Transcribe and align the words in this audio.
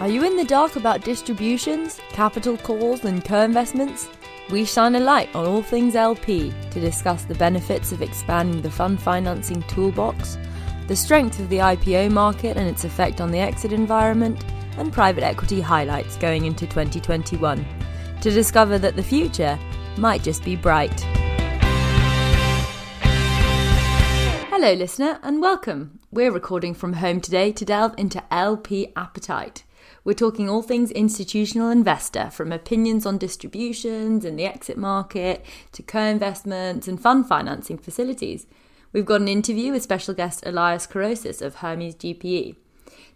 Are 0.00 0.08
you 0.08 0.24
in 0.24 0.36
the 0.36 0.44
dark 0.44 0.74
about 0.74 1.02
distributions, 1.02 2.00
capital 2.08 2.56
calls, 2.56 3.04
and 3.04 3.24
co 3.24 3.42
investments? 3.42 4.08
We 4.50 4.64
shine 4.64 4.96
a 4.96 5.00
light 5.00 5.32
on 5.36 5.46
all 5.46 5.62
things 5.62 5.94
LP 5.94 6.52
to 6.72 6.80
discuss 6.80 7.22
the 7.24 7.36
benefits 7.36 7.92
of 7.92 8.02
expanding 8.02 8.60
the 8.60 8.72
fund 8.72 9.00
financing 9.00 9.62
toolbox, 9.62 10.36
the 10.88 10.96
strength 10.96 11.38
of 11.38 11.48
the 11.48 11.58
IPO 11.58 12.10
market 12.10 12.56
and 12.56 12.68
its 12.68 12.82
effect 12.82 13.20
on 13.20 13.30
the 13.30 13.38
exit 13.38 13.72
environment, 13.72 14.44
and 14.78 14.92
private 14.92 15.22
equity 15.22 15.60
highlights 15.60 16.16
going 16.16 16.44
into 16.44 16.66
2021 16.66 17.64
to 18.20 18.30
discover 18.32 18.80
that 18.80 18.96
the 18.96 19.02
future 19.02 19.56
might 19.96 20.24
just 20.24 20.42
be 20.42 20.56
bright. 20.56 21.00
Hello, 24.50 24.72
listener, 24.72 25.20
and 25.22 25.40
welcome. 25.40 26.00
We're 26.10 26.32
recording 26.32 26.74
from 26.74 26.94
home 26.94 27.20
today 27.20 27.52
to 27.52 27.64
delve 27.64 27.94
into 27.96 28.24
LP 28.34 28.92
appetite. 28.96 29.62
We're 30.04 30.12
talking 30.12 30.50
all 30.50 30.60
things 30.60 30.90
institutional 30.90 31.70
investor, 31.70 32.28
from 32.30 32.52
opinions 32.52 33.06
on 33.06 33.16
distributions 33.16 34.26
and 34.26 34.38
the 34.38 34.44
exit 34.44 34.76
market 34.76 35.42
to 35.72 35.82
co 35.82 36.00
investments 36.00 36.86
and 36.86 37.00
fund 37.00 37.26
financing 37.26 37.78
facilities. 37.78 38.46
We've 38.92 39.06
got 39.06 39.22
an 39.22 39.28
interview 39.28 39.72
with 39.72 39.82
special 39.82 40.12
guest 40.12 40.44
Elias 40.44 40.86
Korosis 40.86 41.40
of 41.40 41.56
Hermes 41.56 41.94
GPE. 41.94 42.56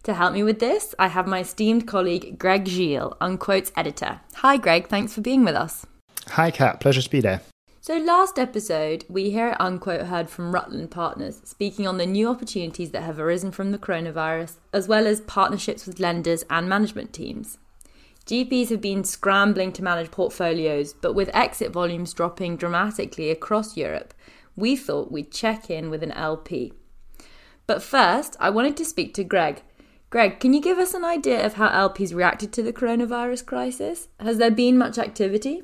To 0.04 0.14
help 0.14 0.32
me 0.32 0.42
with 0.42 0.60
this, 0.60 0.94
I 0.98 1.08
have 1.08 1.26
my 1.26 1.40
esteemed 1.40 1.86
colleague 1.86 2.38
Greg 2.38 2.64
Gille, 2.64 3.14
Unquote's 3.20 3.70
editor. 3.76 4.20
Hi, 4.36 4.56
Greg, 4.56 4.88
thanks 4.88 5.12
for 5.12 5.20
being 5.20 5.44
with 5.44 5.56
us. 5.56 5.84
Hi, 6.28 6.50
Kat, 6.50 6.80
pleasure 6.80 7.02
to 7.02 7.10
be 7.10 7.20
there. 7.20 7.42
So, 7.88 7.96
last 7.96 8.38
episode, 8.38 9.06
we 9.08 9.30
here 9.30 9.46
at 9.46 9.60
Unquote 9.62 10.08
heard 10.08 10.28
from 10.28 10.52
Rutland 10.52 10.90
Partners 10.90 11.40
speaking 11.44 11.86
on 11.86 11.96
the 11.96 12.04
new 12.04 12.28
opportunities 12.28 12.90
that 12.90 13.04
have 13.04 13.18
arisen 13.18 13.50
from 13.50 13.70
the 13.70 13.78
coronavirus, 13.78 14.56
as 14.74 14.86
well 14.86 15.06
as 15.06 15.22
partnerships 15.22 15.86
with 15.86 15.98
lenders 15.98 16.44
and 16.50 16.68
management 16.68 17.14
teams. 17.14 17.56
GPs 18.26 18.68
have 18.68 18.82
been 18.82 19.04
scrambling 19.04 19.72
to 19.72 19.82
manage 19.82 20.10
portfolios, 20.10 20.92
but 20.92 21.14
with 21.14 21.30
exit 21.32 21.72
volumes 21.72 22.12
dropping 22.12 22.58
dramatically 22.58 23.30
across 23.30 23.74
Europe, 23.74 24.12
we 24.54 24.76
thought 24.76 25.10
we'd 25.10 25.32
check 25.32 25.70
in 25.70 25.88
with 25.88 26.02
an 26.02 26.12
LP. 26.12 26.74
But 27.66 27.82
first, 27.82 28.36
I 28.38 28.50
wanted 28.50 28.76
to 28.76 28.84
speak 28.84 29.14
to 29.14 29.24
Greg. 29.24 29.62
Greg, 30.10 30.40
can 30.40 30.52
you 30.52 30.60
give 30.60 30.76
us 30.76 30.92
an 30.92 31.06
idea 31.06 31.42
of 31.42 31.54
how 31.54 31.88
LPs 31.88 32.14
reacted 32.14 32.52
to 32.52 32.62
the 32.62 32.70
coronavirus 32.70 33.46
crisis? 33.46 34.08
Has 34.20 34.36
there 34.36 34.50
been 34.50 34.76
much 34.76 34.98
activity? 34.98 35.62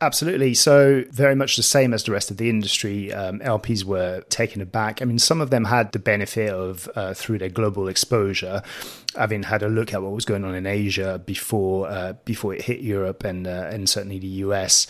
Absolutely. 0.00 0.54
So, 0.54 1.04
very 1.10 1.34
much 1.34 1.56
the 1.56 1.62
same 1.62 1.94
as 1.94 2.02
the 2.02 2.12
rest 2.12 2.30
of 2.30 2.36
the 2.36 2.50
industry, 2.50 3.12
um, 3.12 3.40
LPs 3.40 3.84
were 3.84 4.22
taken 4.28 4.60
aback. 4.60 5.00
I 5.00 5.04
mean, 5.04 5.18
some 5.18 5.40
of 5.40 5.50
them 5.50 5.64
had 5.64 5.92
the 5.92 5.98
benefit 5.98 6.50
of, 6.50 6.88
uh, 6.94 7.14
through 7.14 7.38
their 7.38 7.48
global 7.48 7.88
exposure, 7.88 8.62
having 9.16 9.44
had 9.44 9.62
a 9.62 9.68
look 9.68 9.94
at 9.94 10.02
what 10.02 10.12
was 10.12 10.24
going 10.24 10.44
on 10.44 10.54
in 10.54 10.66
Asia 10.66 11.22
before 11.24 11.88
uh, 11.88 12.14
before 12.24 12.54
it 12.54 12.62
hit 12.62 12.80
Europe 12.80 13.24
and 13.24 13.46
uh, 13.46 13.68
and 13.72 13.88
certainly 13.88 14.18
the 14.18 14.26
US. 14.26 14.86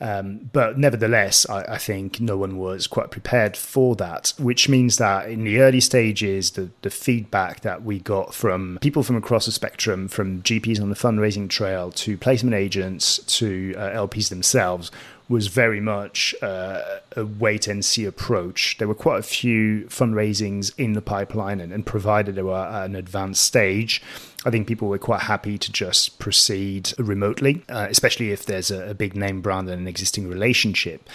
Um, 0.00 0.50
but 0.52 0.76
nevertheless, 0.76 1.48
I, 1.48 1.62
I, 1.62 1.78
think 1.78 2.20
no 2.20 2.36
one 2.36 2.58
was 2.58 2.86
quite 2.88 3.10
prepared 3.12 3.56
for 3.56 3.94
that, 3.96 4.32
which 4.38 4.68
means 4.68 4.96
that 4.96 5.28
in 5.28 5.44
the 5.44 5.60
early 5.60 5.80
stages, 5.80 6.52
the, 6.52 6.70
the 6.82 6.90
feedback 6.90 7.60
that 7.60 7.84
we 7.84 8.00
got 8.00 8.34
from 8.34 8.78
people 8.80 9.04
from 9.04 9.16
across 9.16 9.46
the 9.46 9.52
spectrum, 9.52 10.08
from 10.08 10.42
GPs 10.42 10.82
on 10.82 10.90
the 10.90 10.96
fundraising 10.96 11.48
trail 11.48 11.92
to 11.92 12.18
placement 12.18 12.54
agents 12.54 13.18
to 13.38 13.74
uh, 13.76 13.90
LPs 13.90 14.30
themselves, 14.30 14.90
was 15.28 15.46
very 15.46 15.80
much 15.80 16.34
uh, 16.42 16.82
a 17.16 17.24
wait 17.24 17.66
and 17.66 17.84
see 17.84 18.04
approach. 18.04 18.76
There 18.78 18.86
were 18.86 18.94
quite 18.94 19.20
a 19.20 19.22
few 19.22 19.86
fundraisings 19.88 20.72
in 20.76 20.92
the 20.92 21.00
pipeline, 21.00 21.60
and, 21.60 21.72
and, 21.72 21.86
provided 21.86 22.34
they 22.34 22.42
were 22.42 22.56
at 22.56 22.84
an 22.84 22.94
advanced 22.94 23.42
stage, 23.42 24.02
I 24.44 24.50
think 24.50 24.66
people 24.66 24.88
were 24.88 24.98
quite 24.98 25.22
happy 25.22 25.56
to 25.56 25.72
just 25.72 26.18
proceed 26.18 26.92
remotely, 26.98 27.62
uh, 27.70 27.86
especially 27.88 28.32
if 28.32 28.44
there's 28.44 28.70
a, 28.70 28.90
a, 28.90 28.94
big 28.94 29.16
name 29.16 29.40
brand 29.40 29.70
and 29.70 29.80
an 29.80 29.88
existing 29.88 30.28
relationship 30.28 31.08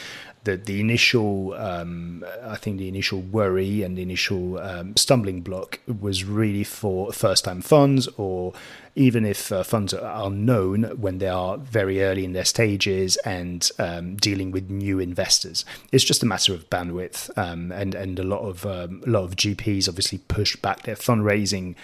the 0.44 0.58
the 0.58 0.80
initial 0.80 1.54
um, 1.54 2.24
I 2.44 2.56
think 2.56 2.78
the 2.78 2.88
initial 2.88 3.22
worry 3.22 3.84
and 3.84 3.98
the 3.98 4.02
initial 4.02 4.60
um, 4.60 4.96
stumbling 4.96 5.42
block 5.42 5.80
was 6.00 6.24
really 6.24 6.64
for 6.64 7.12
first 7.12 7.46
time 7.46 7.62
funds 7.62 8.08
or 8.18 8.54
even 9.00 9.26
if 9.26 9.50
uh, 9.52 9.64
funds 9.64 9.94
are 9.94 10.30
known 10.30 10.84
when 11.00 11.20
they 11.20 11.28
are 11.30 11.58
very 11.58 12.04
early 12.04 12.26
in 12.26 12.34
their 12.34 12.44
stages 12.44 13.16
and 13.18 13.72
um, 13.80 14.18
dealing 14.18 14.52
with 14.52 14.70
new 14.70 15.00
investors. 15.00 15.64
It's 15.94 16.04
just 16.04 16.22
a 16.22 16.26
matter 16.26 16.54
of 16.54 16.70
bandwidth, 16.70 17.36
um, 17.38 17.72
and 17.72 17.96
and 17.96 18.20
a 18.20 18.24
lot 18.24 18.42
of 18.42 18.66
um, 18.66 19.02
a 19.08 19.10
lot 19.10 19.24
of 19.24 19.38
GPs 19.38 19.88
obviously 19.88 20.18
push 20.18 20.58
back 20.58 20.84
their 20.84 20.96
fundraising 20.96 21.76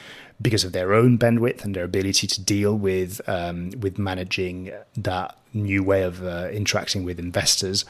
because 0.42 0.66
of 0.66 0.74
their 0.74 0.94
own 0.94 1.18
bandwidth 1.18 1.64
and 1.64 1.74
their 1.74 1.86
ability 1.86 2.28
to 2.28 2.42
deal 2.42 2.76
with 2.76 3.22
um, 3.30 3.72
with 3.80 3.98
managing 3.98 4.74
that 4.98 5.38
new 5.54 5.82
way 5.82 6.04
of 6.04 6.22
uh, 6.22 6.50
interacting 6.52 7.06
with 7.06 7.18
investors 7.18 7.86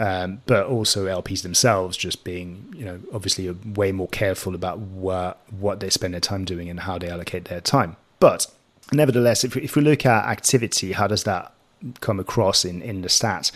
um, 0.00 0.42
but 0.46 0.66
also 0.66 1.06
LPs 1.06 1.42
themselves 1.42 1.96
just 1.96 2.24
being, 2.24 2.74
you 2.76 2.84
know, 2.84 2.98
obviously 3.12 3.48
way 3.50 3.92
more 3.92 4.08
careful 4.08 4.56
about 4.56 4.78
what 4.78 5.38
what 5.56 5.78
they 5.78 5.88
spend 5.88 6.14
their 6.14 6.20
time 6.20 6.44
doing 6.44 6.68
and 6.68 6.80
how 6.80 6.98
they 6.98 7.08
allocate 7.08 7.44
their 7.44 7.60
time. 7.60 7.96
But 8.18 8.48
nevertheless, 8.92 9.44
if 9.44 9.56
if 9.56 9.76
we 9.76 9.82
look 9.82 10.06
at 10.06 10.26
activity, 10.26 10.92
how 10.92 11.06
does 11.06 11.24
that 11.24 11.52
come 12.00 12.18
across 12.18 12.64
in 12.64 12.82
in 12.82 13.02
the 13.02 13.08
stats? 13.08 13.52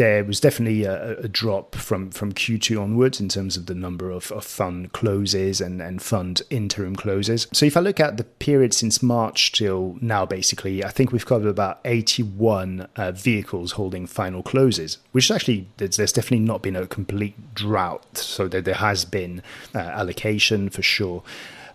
there 0.00 0.24
was 0.24 0.40
definitely 0.40 0.84
a, 0.84 1.18
a, 1.18 1.28
drop 1.28 1.74
from, 1.74 2.10
from 2.10 2.32
Q2 2.32 2.80
onwards 2.80 3.20
in 3.20 3.28
terms 3.28 3.58
of 3.58 3.66
the 3.66 3.74
number 3.74 4.10
of, 4.10 4.32
of 4.32 4.46
fund 4.46 4.92
closes 4.92 5.60
and, 5.60 5.82
and 5.82 6.00
fund 6.00 6.40
interim 6.48 6.96
closes. 6.96 7.46
So 7.52 7.66
if 7.66 7.76
I 7.76 7.80
look 7.80 8.00
at 8.00 8.16
the 8.16 8.24
period 8.24 8.72
since 8.72 9.02
March 9.02 9.52
till 9.52 9.98
now, 10.00 10.24
basically, 10.24 10.82
I 10.82 10.88
think 10.88 11.12
we've 11.12 11.26
covered 11.26 11.48
about 11.48 11.80
81 11.84 12.88
uh, 12.96 13.12
vehicles 13.12 13.72
holding 13.72 14.06
final 14.06 14.42
closes, 14.42 14.96
which 15.12 15.30
actually, 15.30 15.68
there's, 15.76 15.98
there's, 15.98 16.12
definitely 16.12 16.46
not 16.46 16.62
been 16.62 16.76
a 16.76 16.86
complete 16.86 17.54
drought. 17.54 18.16
So 18.16 18.48
there, 18.48 18.62
there 18.62 18.74
has 18.76 19.04
been 19.04 19.42
uh, 19.74 19.80
allocation 19.80 20.70
for 20.70 20.80
sure. 20.80 21.22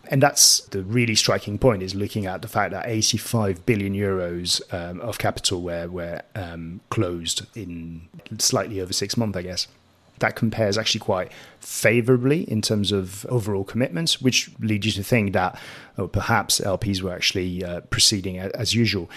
And 0.10 0.22
that's 0.22 0.60
the 0.68 0.84
really 0.84 1.16
striking 1.16 1.58
point 1.58 1.82
is 1.84 1.96
looking 1.96 2.26
at 2.26 2.42
the 2.42 2.48
fact 2.48 2.72
that 2.72 2.88
85 2.88 3.66
billion 3.66 3.94
euros 3.94 4.62
um, 4.74 5.02
of 5.02 5.18
capital 5.18 5.62
were, 5.62 5.88
were 5.88 6.22
um, 6.36 6.82
closed 6.90 7.46
in 7.56 8.08
slightly 8.38 8.82
over 8.82 8.94
six 8.94 9.18
months, 9.18 9.38
I 9.38 9.42
guess. 9.42 9.68
That 10.20 10.36
compares 10.36 10.78
actually 10.78 11.02
quite 11.02 11.32
favorably 11.60 12.50
in 12.50 12.62
terms 12.62 12.92
of 12.92 13.26
overall 13.26 13.66
commitments, 13.66 14.22
which 14.22 14.50
leads 14.60 14.86
you 14.86 14.92
to 14.94 15.04
think 15.04 15.34
that 15.34 15.60
oh, 15.98 16.08
perhaps 16.08 16.62
LPs 16.62 17.02
were 17.02 17.14
actually 17.14 17.64
uh, 17.64 17.82
proceeding 17.82 18.40
as 18.40 18.74
usual. 18.74 19.10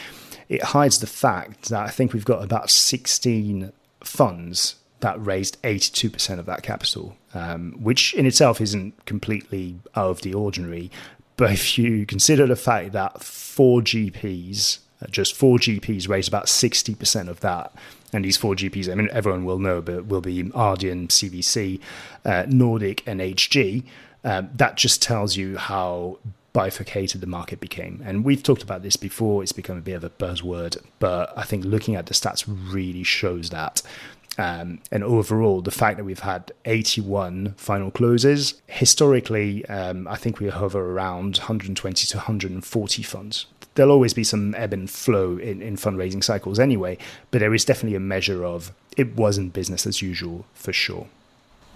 It 0.48 0.62
hides 0.62 0.98
the 0.98 1.06
fact 1.06 1.68
that 1.68 1.86
I 1.86 1.90
think 1.90 2.12
we've 2.12 2.24
got 2.24 2.42
about 2.42 2.70
16 2.70 3.72
funds 4.02 4.76
that 5.00 5.24
raised 5.24 5.60
82% 5.62 6.38
of 6.38 6.46
that 6.46 6.62
capital, 6.62 7.16
um, 7.34 7.76
which 7.80 8.14
in 8.14 8.26
itself 8.26 8.60
isn't 8.60 9.04
completely 9.06 9.78
out 9.94 10.10
of 10.10 10.22
the 10.22 10.34
ordinary. 10.34 10.90
But 11.36 11.52
if 11.52 11.78
you 11.78 12.04
consider 12.04 12.46
the 12.46 12.56
fact 12.56 12.92
that 12.92 13.22
four 13.22 13.80
GPs, 13.80 14.78
uh, 15.02 15.06
just 15.06 15.34
four 15.34 15.58
GPs, 15.58 16.08
raised 16.08 16.28
about 16.28 16.46
60% 16.46 17.28
of 17.28 17.40
that, 17.40 17.72
and 18.12 18.24
these 18.24 18.36
four 18.36 18.54
GPs, 18.54 18.90
I 18.90 18.94
mean, 18.94 19.08
everyone 19.12 19.44
will 19.44 19.58
know, 19.58 19.80
but 19.80 20.06
will 20.06 20.20
be 20.20 20.44
Ardian, 20.44 21.08
CVC, 21.08 21.80
uh, 22.24 22.44
Nordic, 22.48 23.06
and 23.06 23.20
HG. 23.20 23.84
Um, 24.24 24.50
that 24.54 24.76
just 24.76 25.00
tells 25.00 25.36
you 25.36 25.56
how 25.58 26.18
bifurcated 26.52 27.20
the 27.20 27.26
market 27.26 27.60
became. 27.60 28.02
And 28.04 28.24
we've 28.24 28.42
talked 28.42 28.62
about 28.62 28.82
this 28.82 28.96
before, 28.96 29.42
it's 29.42 29.52
become 29.52 29.78
a 29.78 29.80
bit 29.80 29.92
of 29.92 30.02
a 30.02 30.10
buzzword, 30.10 30.82
but 30.98 31.32
I 31.36 31.44
think 31.44 31.64
looking 31.64 31.94
at 31.94 32.06
the 32.06 32.14
stats 32.14 32.44
really 32.48 33.04
shows 33.04 33.50
that 33.50 33.82
um, 34.38 34.78
and 34.92 35.02
overall, 35.02 35.60
the 35.60 35.72
fact 35.72 35.96
that 35.96 36.04
we've 36.04 36.20
had 36.20 36.52
81 36.64 37.54
final 37.56 37.90
closes, 37.90 38.54
historically, 38.68 39.66
um, 39.66 40.06
I 40.06 40.14
think 40.14 40.38
we 40.38 40.48
hover 40.48 40.92
around 40.92 41.38
120 41.38 42.06
to 42.06 42.16
140 42.16 43.02
funds. 43.02 43.46
There'll 43.74 43.92
always 43.92 44.14
be 44.14 44.24
some 44.24 44.54
ebb 44.54 44.72
and 44.72 44.88
flow 44.88 45.38
in, 45.38 45.60
in 45.60 45.76
fundraising 45.76 46.22
cycles 46.22 46.60
anyway, 46.60 46.98
but 47.32 47.40
there 47.40 47.54
is 47.54 47.64
definitely 47.64 47.96
a 47.96 48.00
measure 48.00 48.44
of 48.44 48.72
it 48.96 49.16
wasn't 49.16 49.52
business 49.52 49.86
as 49.86 50.02
usual 50.02 50.46
for 50.54 50.72
sure. 50.72 51.08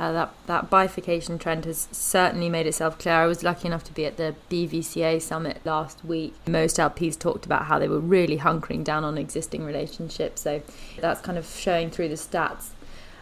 Uh, 0.02 0.10
that 0.10 0.34
that 0.46 0.68
bifurcation 0.68 1.38
trend 1.38 1.64
has 1.64 1.86
certainly 1.92 2.48
made 2.48 2.66
itself 2.66 2.98
clear. 2.98 3.14
I 3.14 3.26
was 3.26 3.44
lucky 3.44 3.68
enough 3.68 3.84
to 3.84 3.94
be 3.94 4.04
at 4.04 4.16
the 4.16 4.34
BVCA 4.50 5.22
summit 5.22 5.60
last 5.64 6.04
week. 6.04 6.34
Most 6.48 6.78
LPs 6.78 7.16
talked 7.16 7.46
about 7.46 7.66
how 7.66 7.78
they 7.78 7.86
were 7.86 8.00
really 8.00 8.38
hunkering 8.38 8.82
down 8.82 9.04
on 9.04 9.16
existing 9.16 9.64
relationships, 9.64 10.40
so 10.40 10.60
that's 11.00 11.20
kind 11.20 11.38
of 11.38 11.46
showing 11.46 11.88
through 11.88 12.08
the 12.08 12.16
stats. 12.16 12.70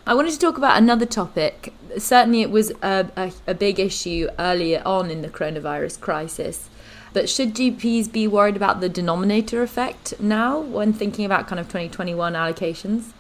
I 0.06 0.14
wanted 0.14 0.32
to 0.32 0.38
talk 0.38 0.56
about 0.56 0.78
another 0.78 1.04
topic. 1.04 1.74
Certainly, 1.98 2.40
it 2.40 2.50
was 2.50 2.70
a, 2.82 3.10
a, 3.14 3.32
a 3.46 3.52
big 3.52 3.78
issue 3.78 4.28
earlier 4.38 4.80
on 4.86 5.10
in 5.10 5.20
the 5.20 5.28
coronavirus 5.28 6.00
crisis. 6.00 6.70
But 7.12 7.28
should 7.28 7.54
GPs 7.54 8.10
be 8.10 8.26
worried 8.26 8.56
about 8.56 8.80
the 8.80 8.88
denominator 8.88 9.62
effect 9.62 10.18
now 10.18 10.58
when 10.58 10.94
thinking 10.94 11.26
about 11.26 11.46
kind 11.46 11.60
of 11.60 11.66
2021 11.66 12.32
allocations? 12.32 13.12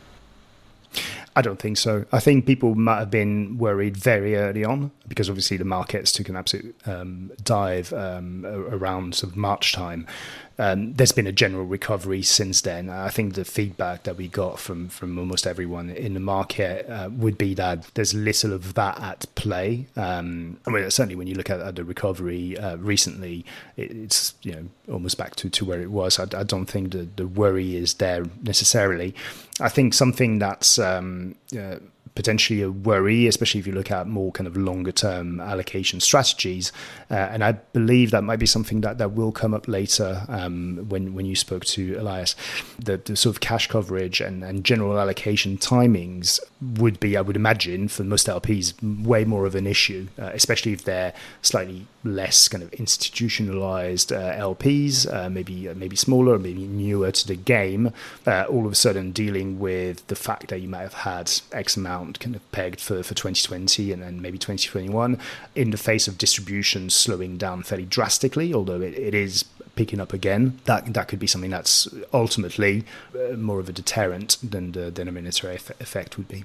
I 1.36 1.42
don't 1.42 1.60
think 1.60 1.78
so. 1.78 2.04
I 2.10 2.18
think 2.18 2.44
people 2.44 2.74
might 2.74 2.98
have 2.98 3.10
been 3.10 3.56
worried 3.56 3.96
very 3.96 4.36
early 4.36 4.64
on 4.64 4.90
because 5.06 5.28
obviously 5.28 5.56
the 5.56 5.64
markets 5.64 6.10
took 6.10 6.28
an 6.28 6.36
absolute 6.36 6.74
um, 6.86 7.30
dive 7.44 7.92
um, 7.92 8.44
around 8.44 9.14
sort 9.14 9.32
of 9.32 9.36
March 9.36 9.72
time. 9.72 10.06
Um, 10.58 10.92
there's 10.92 11.12
been 11.12 11.26
a 11.26 11.32
general 11.32 11.64
recovery 11.64 12.22
since 12.22 12.60
then. 12.60 12.90
I 12.90 13.08
think 13.08 13.34
the 13.34 13.46
feedback 13.46 14.02
that 14.02 14.16
we 14.16 14.28
got 14.28 14.58
from 14.58 14.90
from 14.90 15.18
almost 15.18 15.46
everyone 15.46 15.88
in 15.88 16.12
the 16.12 16.20
market 16.20 16.86
uh, 16.90 17.08
would 17.10 17.38
be 17.38 17.54
that 17.54 17.90
there's 17.94 18.12
little 18.12 18.52
of 18.52 18.74
that 18.74 19.00
at 19.00 19.34
play. 19.36 19.86
Um, 19.96 20.58
I 20.66 20.70
mean, 20.70 20.90
certainly 20.90 21.14
when 21.14 21.28
you 21.28 21.34
look 21.34 21.48
at, 21.48 21.60
at 21.60 21.76
the 21.76 21.84
recovery 21.84 22.58
uh, 22.58 22.76
recently, 22.76 23.46
it, 23.78 23.90
it's 23.90 24.34
you 24.42 24.52
know 24.52 24.92
almost 24.92 25.16
back 25.16 25.34
to, 25.36 25.48
to 25.48 25.64
where 25.64 25.80
it 25.80 25.90
was. 25.90 26.18
I, 26.18 26.24
I 26.38 26.42
don't 26.42 26.66
think 26.66 26.92
the, 26.92 27.08
the 27.16 27.26
worry 27.26 27.74
is 27.74 27.94
there 27.94 28.26
necessarily. 28.42 29.14
I 29.60 29.68
think 29.68 29.94
something 29.94 30.38
that's 30.38 30.78
um, 30.78 31.36
uh, 31.58 31.76
potentially 32.20 32.60
a 32.60 32.70
worry, 32.70 33.26
especially 33.26 33.60
if 33.60 33.66
you 33.66 33.72
look 33.72 33.90
at 33.90 34.06
more 34.06 34.30
kind 34.30 34.46
of 34.46 34.54
longer 34.54 34.92
term 34.92 35.40
allocation 35.40 36.00
strategies. 36.00 36.70
Uh, 37.10 37.14
and 37.14 37.42
I 37.42 37.52
believe 37.52 38.10
that 38.10 38.22
might 38.22 38.38
be 38.38 38.44
something 38.44 38.82
that, 38.82 38.98
that 38.98 39.12
will 39.12 39.32
come 39.32 39.54
up 39.54 39.66
later 39.68 40.26
um, 40.28 40.84
when, 40.90 41.14
when 41.14 41.24
you 41.24 41.34
spoke 41.34 41.64
to 41.76 41.94
Elias. 41.94 42.36
The, 42.78 42.98
the 42.98 43.16
sort 43.16 43.36
of 43.36 43.40
cash 43.40 43.68
coverage 43.68 44.20
and, 44.20 44.44
and 44.44 44.64
general 44.64 45.00
allocation 45.00 45.56
timings 45.56 46.40
would 46.60 47.00
be, 47.00 47.16
I 47.16 47.22
would 47.22 47.36
imagine, 47.36 47.88
for 47.88 48.04
most 48.04 48.26
LPs, 48.26 48.74
way 49.02 49.24
more 49.24 49.46
of 49.46 49.54
an 49.54 49.66
issue, 49.66 50.08
uh, 50.18 50.30
especially 50.34 50.74
if 50.74 50.84
they're 50.84 51.14
slightly 51.40 51.86
less 52.04 52.48
kind 52.48 52.62
of 52.62 52.72
institutionalized 52.74 54.12
uh, 54.12 54.34
LPs, 54.34 55.10
uh, 55.12 55.30
maybe 55.30 55.68
uh, 55.68 55.74
maybe 55.74 55.96
smaller, 55.96 56.38
maybe 56.38 56.66
newer 56.66 57.10
to 57.12 57.26
the 57.26 57.36
game. 57.36 57.92
Uh, 58.26 58.44
all 58.48 58.66
of 58.66 58.72
a 58.72 58.74
sudden, 58.74 59.12
dealing 59.12 59.58
with 59.58 60.06
the 60.08 60.16
fact 60.16 60.48
that 60.48 60.60
you 60.60 60.68
might 60.68 60.82
have 60.82 60.94
had 60.94 61.30
X 61.52 61.76
amount 61.76 62.09
kind 62.18 62.34
of 62.34 62.52
pegged 62.52 62.80
for, 62.80 63.02
for 63.02 63.14
2020 63.14 63.92
and 63.92 64.02
then 64.02 64.20
maybe 64.20 64.38
2021 64.38 65.18
in 65.54 65.70
the 65.70 65.76
face 65.76 66.08
of 66.08 66.18
distribution 66.18 66.90
slowing 66.90 67.36
down 67.36 67.62
fairly 67.62 67.84
drastically, 67.84 68.52
although 68.52 68.80
it, 68.80 68.94
it 68.94 69.14
is 69.14 69.44
picking 69.76 70.00
up 70.00 70.12
again. 70.12 70.58
That 70.64 70.92
that 70.94 71.08
could 71.08 71.18
be 71.18 71.26
something 71.26 71.50
that's 71.50 71.88
ultimately 72.12 72.84
uh, 73.14 73.36
more 73.36 73.60
of 73.60 73.68
a 73.68 73.72
deterrent 73.72 74.38
than 74.42 74.72
the 74.72 74.90
denominator 74.90 75.50
effect 75.50 76.16
would 76.16 76.28
be. 76.28 76.44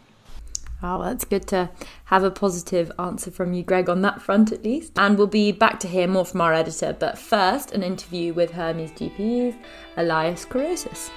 Oh, 0.84 1.02
that's 1.02 1.26
good 1.26 1.48
to 1.48 1.70
have 2.06 2.24
a 2.24 2.30
positive 2.30 2.92
answer 3.00 3.32
from 3.32 3.54
you, 3.54 3.64
Greg, 3.64 3.90
on 3.90 4.02
that 4.02 4.22
front 4.22 4.52
at 4.52 4.64
least. 4.64 4.92
And 4.98 5.18
we'll 5.18 5.28
be 5.28 5.52
back 5.52 5.80
to 5.80 5.88
hear 5.88 6.08
more 6.08 6.26
from 6.26 6.42
our 6.42 6.54
editor. 6.54 6.96
But 6.98 7.18
first, 7.18 7.72
an 7.72 7.82
interview 7.82 8.34
with 8.34 8.52
Hermes 8.52 8.92
GPE's 8.92 9.56
Elias 9.98 10.46
Korosis. 10.46 11.10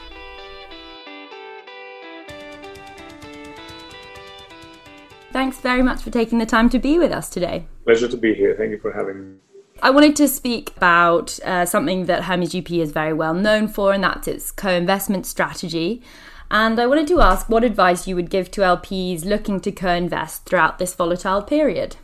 Thanks 5.32 5.60
very 5.60 5.82
much 5.82 6.02
for 6.02 6.10
taking 6.10 6.38
the 6.38 6.46
time 6.46 6.70
to 6.70 6.78
be 6.78 6.98
with 6.98 7.12
us 7.12 7.28
today. 7.28 7.66
Pleasure 7.84 8.08
to 8.08 8.16
be 8.16 8.34
here. 8.34 8.54
Thank 8.56 8.70
you 8.70 8.78
for 8.78 8.92
having 8.92 9.32
me. 9.32 9.36
I 9.80 9.90
wanted 9.90 10.16
to 10.16 10.26
speak 10.26 10.72
about 10.76 11.38
uh, 11.44 11.64
something 11.64 12.06
that 12.06 12.24
Hermes 12.24 12.52
GP 12.52 12.80
is 12.80 12.90
very 12.90 13.12
well 13.12 13.34
known 13.34 13.68
for, 13.68 13.92
and 13.92 14.02
that's 14.02 14.26
its 14.26 14.50
co 14.50 14.70
investment 14.70 15.26
strategy. 15.26 16.02
And 16.50 16.80
I 16.80 16.86
wanted 16.86 17.06
to 17.08 17.20
ask 17.20 17.48
what 17.48 17.62
advice 17.62 18.08
you 18.08 18.16
would 18.16 18.30
give 18.30 18.50
to 18.52 18.62
LPs 18.62 19.24
looking 19.24 19.60
to 19.60 19.70
co 19.70 19.90
invest 19.90 20.46
throughout 20.46 20.78
this 20.78 20.94
volatile 20.94 21.42
period. 21.42 21.96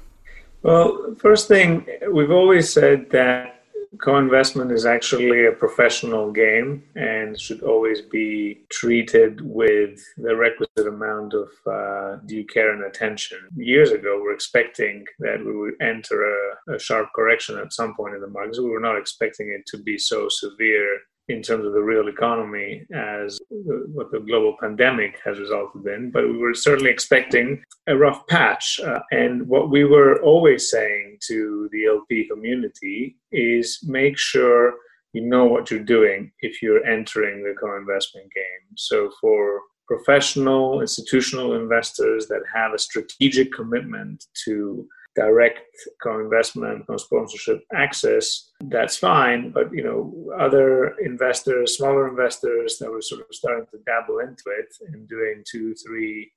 Well, 0.62 1.14
first 1.18 1.48
thing, 1.48 1.86
we've 2.12 2.30
always 2.30 2.72
said 2.72 3.10
that 3.10 3.53
co 4.00 4.18
investment 4.18 4.70
is 4.72 4.86
actually 4.86 5.46
a 5.46 5.52
professional 5.52 6.32
game 6.32 6.82
and 6.96 7.38
should 7.38 7.62
always 7.62 8.00
be 8.00 8.60
treated 8.70 9.40
with 9.40 10.00
the 10.16 10.34
requisite 10.34 10.86
amount 10.86 11.34
of 11.34 11.48
uh, 11.70 12.16
due 12.26 12.44
care 12.44 12.72
and 12.72 12.84
attention. 12.84 13.38
Years 13.56 13.90
ago, 13.90 14.16
we 14.16 14.22
were 14.22 14.34
expecting 14.34 15.04
that 15.20 15.44
we 15.44 15.56
would 15.56 15.74
enter 15.80 16.24
a, 16.24 16.74
a 16.74 16.78
sharp 16.78 17.08
correction 17.14 17.58
at 17.58 17.72
some 17.72 17.94
point 17.94 18.14
in 18.14 18.20
the 18.20 18.28
markets. 18.28 18.58
We 18.58 18.70
were 18.70 18.80
not 18.80 18.98
expecting 18.98 19.48
it 19.48 19.66
to 19.66 19.82
be 19.82 19.98
so 19.98 20.28
severe 20.28 21.00
in 21.28 21.42
terms 21.42 21.64
of 21.64 21.72
the 21.72 21.82
real 21.82 22.08
economy 22.08 22.86
as 22.94 23.40
what 23.50 24.10
the 24.10 24.20
global 24.20 24.56
pandemic 24.60 25.18
has 25.24 25.38
resulted 25.38 25.86
in, 25.86 26.10
but 26.10 26.24
we 26.24 26.36
were 26.36 26.54
certainly 26.54 26.90
expecting 26.90 27.62
a 27.86 27.96
rough 27.96 28.26
patch. 28.26 28.78
Uh, 28.84 29.00
and 29.10 29.46
what 29.48 29.70
we 29.70 29.84
were 29.84 30.20
always 30.22 30.70
saying 30.70 31.16
to 31.26 31.68
the 31.72 31.86
LP 31.86 32.28
community 32.28 33.16
is 33.32 33.80
make 33.84 34.18
sure 34.18 34.74
you 35.14 35.22
know 35.22 35.44
what 35.44 35.70
you're 35.70 35.80
doing 35.80 36.30
if 36.40 36.60
you're 36.60 36.84
entering 36.84 37.42
the 37.42 37.54
co-investment 37.58 38.30
game. 38.34 38.76
So 38.76 39.10
for 39.20 39.60
professional 39.86 40.80
institutional 40.80 41.54
investors 41.54 42.26
that 42.26 42.42
have 42.52 42.72
a 42.74 42.78
strategic 42.78 43.52
commitment 43.52 44.24
to 44.44 44.86
direct 45.14 45.60
co-investment, 46.02 46.86
co-sponsorship 46.86 47.62
access, 47.72 48.50
that's 48.64 48.96
fine. 48.96 49.50
But 49.50 49.72
you 49.72 49.84
know, 49.84 50.32
other 50.38 50.96
investors, 50.98 51.76
smaller 51.76 52.08
investors 52.08 52.78
that 52.78 52.90
were 52.90 53.02
sort 53.02 53.20
of 53.22 53.26
starting 53.30 53.66
to 53.72 53.78
dabble 53.86 54.18
into 54.20 54.44
it 54.58 54.74
and 54.92 55.08
doing 55.08 55.44
two, 55.50 55.74
three, 55.74 56.32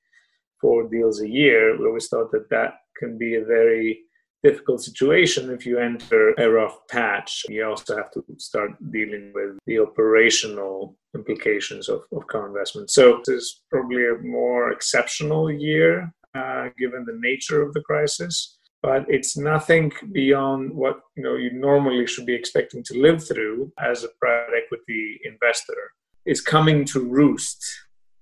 four 0.62 0.88
deals 0.88 1.22
a 1.22 1.30
year, 1.30 1.78
we 1.78 1.86
always 1.86 2.08
thought 2.08 2.32
that 2.32 2.50
that 2.50 2.76
can 3.00 3.18
be 3.18 3.36
a 3.36 3.46
very 3.46 4.02
difficult 4.44 4.82
situation 4.82 5.52
if 5.52 5.66
you 5.66 5.80
enter 5.80 6.34
a 6.38 6.50
rough 6.50 6.78
patch. 6.90 7.44
You 7.50 7.66
also 7.66 7.98
have 7.98 8.12
to 8.12 8.24
start 8.38 8.72
dealing 8.92 9.32
with 9.34 9.58
the 9.66 9.80
operational 9.80 10.96
implications 11.16 11.90
of, 11.90 12.02
of 12.12 12.28
co-investment. 12.28 12.92
So 12.92 13.22
this 13.26 13.36
is 13.36 13.62
probably 13.72 14.04
a 14.08 14.22
more 14.22 14.72
exceptional 14.72 15.52
year 15.52 16.14
uh, 16.36 16.70
given 16.78 17.06
the 17.06 17.18
nature 17.20 17.64
of 17.64 17.74
the 17.74 17.82
crisis 17.82 18.57
but 18.88 19.04
it's 19.10 19.36
nothing 19.36 19.92
beyond 20.14 20.64
what 20.82 20.98
you 21.18 21.24
know 21.24 21.36
you 21.44 21.52
normally 21.52 22.08
should 22.08 22.28
be 22.32 22.40
expecting 22.42 22.82
to 22.86 22.94
live 23.08 23.20
through 23.28 23.70
as 23.92 23.98
a 24.06 24.14
private 24.22 24.56
equity 24.62 25.20
investor. 25.32 25.82
It's 26.30 26.44
coming 26.56 26.80
to 26.92 27.00
roost 27.20 27.62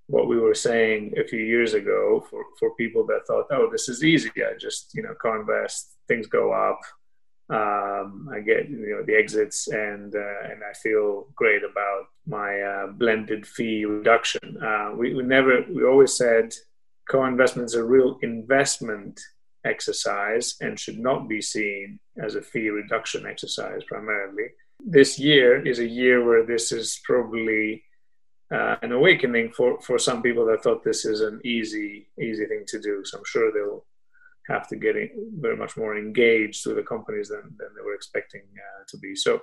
what 0.07 0.27
we 0.31 0.37
were 0.45 0.59
saying 0.69 1.01
a 1.23 1.27
few 1.31 1.43
years 1.55 1.71
ago 1.81 2.25
for, 2.29 2.41
for 2.59 2.81
people 2.81 3.03
that 3.07 3.25
thought, 3.27 3.45
oh, 3.51 3.67
this 3.71 3.87
is 3.93 4.03
easy. 4.03 4.31
I 4.37 4.53
just, 4.67 4.81
you 4.95 5.03
know, 5.03 5.15
co-invest, 5.21 5.97
things 6.07 6.27
go 6.39 6.45
up. 6.67 6.81
Um, 7.59 8.27
I 8.35 8.39
get, 8.39 8.69
you 8.69 8.91
know, 8.91 9.03
the 9.05 9.15
exits 9.23 9.67
and, 9.67 10.15
uh, 10.15 10.41
and 10.49 10.59
I 10.69 10.73
feel 10.85 11.27
great 11.35 11.63
about 11.63 12.03
my 12.25 12.51
uh, 12.71 12.87
blended 13.01 13.45
fee 13.47 13.85
reduction. 13.85 14.45
Uh, 14.69 14.89
we, 14.99 15.13
we 15.13 15.23
never, 15.23 15.63
we 15.75 15.83
always 15.85 16.13
said 16.17 16.53
co-investment 17.09 17.67
is 17.67 17.75
a 17.75 17.83
real 17.83 18.17
investment 18.23 19.19
exercise 19.65 20.55
and 20.61 20.79
should 20.79 20.99
not 20.99 21.27
be 21.27 21.41
seen 21.41 21.99
as 22.21 22.35
a 22.35 22.41
fee 22.41 22.69
reduction 22.69 23.25
exercise 23.25 23.83
primarily. 23.85 24.47
This 24.79 25.17
year 25.19 25.65
is 25.65 25.79
a 25.79 25.87
year 25.87 26.23
where 26.25 26.45
this 26.45 26.71
is 26.71 26.99
probably 27.03 27.83
uh, 28.53 28.75
an 28.81 28.91
awakening 28.91 29.51
for, 29.51 29.79
for 29.81 29.97
some 29.97 30.21
people 30.21 30.45
that 30.45 30.61
thought 30.61 30.83
this 30.83 31.03
is 31.05 31.21
an 31.21 31.41
easy 31.43 32.07
easy 32.21 32.45
thing 32.45 32.63
to 32.67 32.79
do. 32.79 33.03
So 33.03 33.17
I'm 33.17 33.23
sure 33.25 33.51
they'll 33.51 33.85
have 34.47 34.67
to 34.67 34.75
get 34.75 34.95
very 35.39 35.57
much 35.57 35.75
more 35.75 35.97
engaged 35.97 36.65
with 36.65 36.75
the 36.75 36.83
companies 36.83 37.29
than, 37.29 37.41
than 37.57 37.69
they 37.75 37.83
were 37.83 37.95
expecting 37.95 38.41
uh, 38.41 38.83
to 38.87 38.97
be. 38.97 39.15
So, 39.15 39.41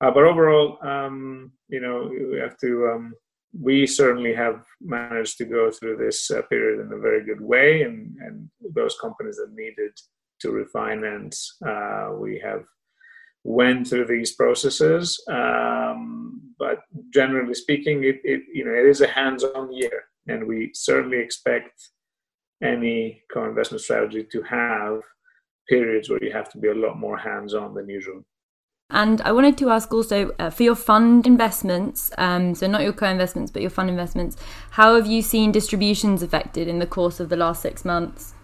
uh, 0.00 0.10
but 0.12 0.24
overall, 0.24 0.78
um, 0.82 1.52
you 1.68 1.80
know, 1.80 2.08
we 2.08 2.38
have 2.38 2.56
to 2.58 2.92
um, 2.94 3.14
we 3.60 3.86
certainly 3.86 4.34
have 4.34 4.64
managed 4.80 5.38
to 5.38 5.44
go 5.44 5.70
through 5.70 5.96
this 5.96 6.30
uh, 6.30 6.42
period 6.42 6.80
in 6.80 6.92
a 6.92 7.00
very 7.00 7.24
good 7.24 7.40
way, 7.40 7.82
and, 7.82 8.16
and 8.20 8.48
those 8.74 8.96
companies 9.00 9.36
that 9.36 9.54
needed 9.54 9.92
to 10.40 10.48
refinance, 10.48 11.36
uh, 11.66 12.14
we 12.14 12.40
have 12.44 12.64
went 13.44 13.86
through 13.86 14.06
these 14.06 14.34
processes. 14.34 15.22
Um, 15.28 16.40
but 16.58 16.80
generally 17.12 17.54
speaking, 17.54 18.04
it, 18.04 18.20
it 18.24 18.42
you 18.52 18.64
know 18.64 18.72
it 18.72 18.86
is 18.86 19.00
a 19.00 19.06
hands-on 19.06 19.72
year, 19.72 20.04
and 20.26 20.46
we 20.46 20.70
certainly 20.74 21.18
expect 21.18 21.90
any 22.62 23.22
co-investment 23.32 23.82
strategy 23.82 24.24
to 24.32 24.42
have 24.42 25.00
periods 25.68 26.08
where 26.08 26.22
you 26.22 26.32
have 26.32 26.50
to 26.50 26.58
be 26.58 26.68
a 26.68 26.74
lot 26.74 26.98
more 26.98 27.16
hands-on 27.16 27.74
than 27.74 27.88
usual. 27.88 28.24
And 28.94 29.20
I 29.22 29.32
wanted 29.32 29.58
to 29.58 29.70
ask 29.70 29.92
also 29.92 30.30
uh, 30.38 30.50
for 30.50 30.62
your 30.62 30.76
fund 30.76 31.26
investments, 31.26 32.12
um, 32.16 32.54
so 32.54 32.68
not 32.68 32.82
your 32.82 32.92
co 32.92 33.06
investments, 33.08 33.50
but 33.50 33.60
your 33.60 33.70
fund 33.70 33.90
investments, 33.90 34.36
how 34.70 34.94
have 34.94 35.06
you 35.06 35.20
seen 35.20 35.50
distributions 35.50 36.22
affected 36.22 36.68
in 36.68 36.78
the 36.78 36.86
course 36.86 37.18
of 37.18 37.28
the 37.28 37.36
last 37.36 37.60
six 37.60 37.84
months? 37.84 38.34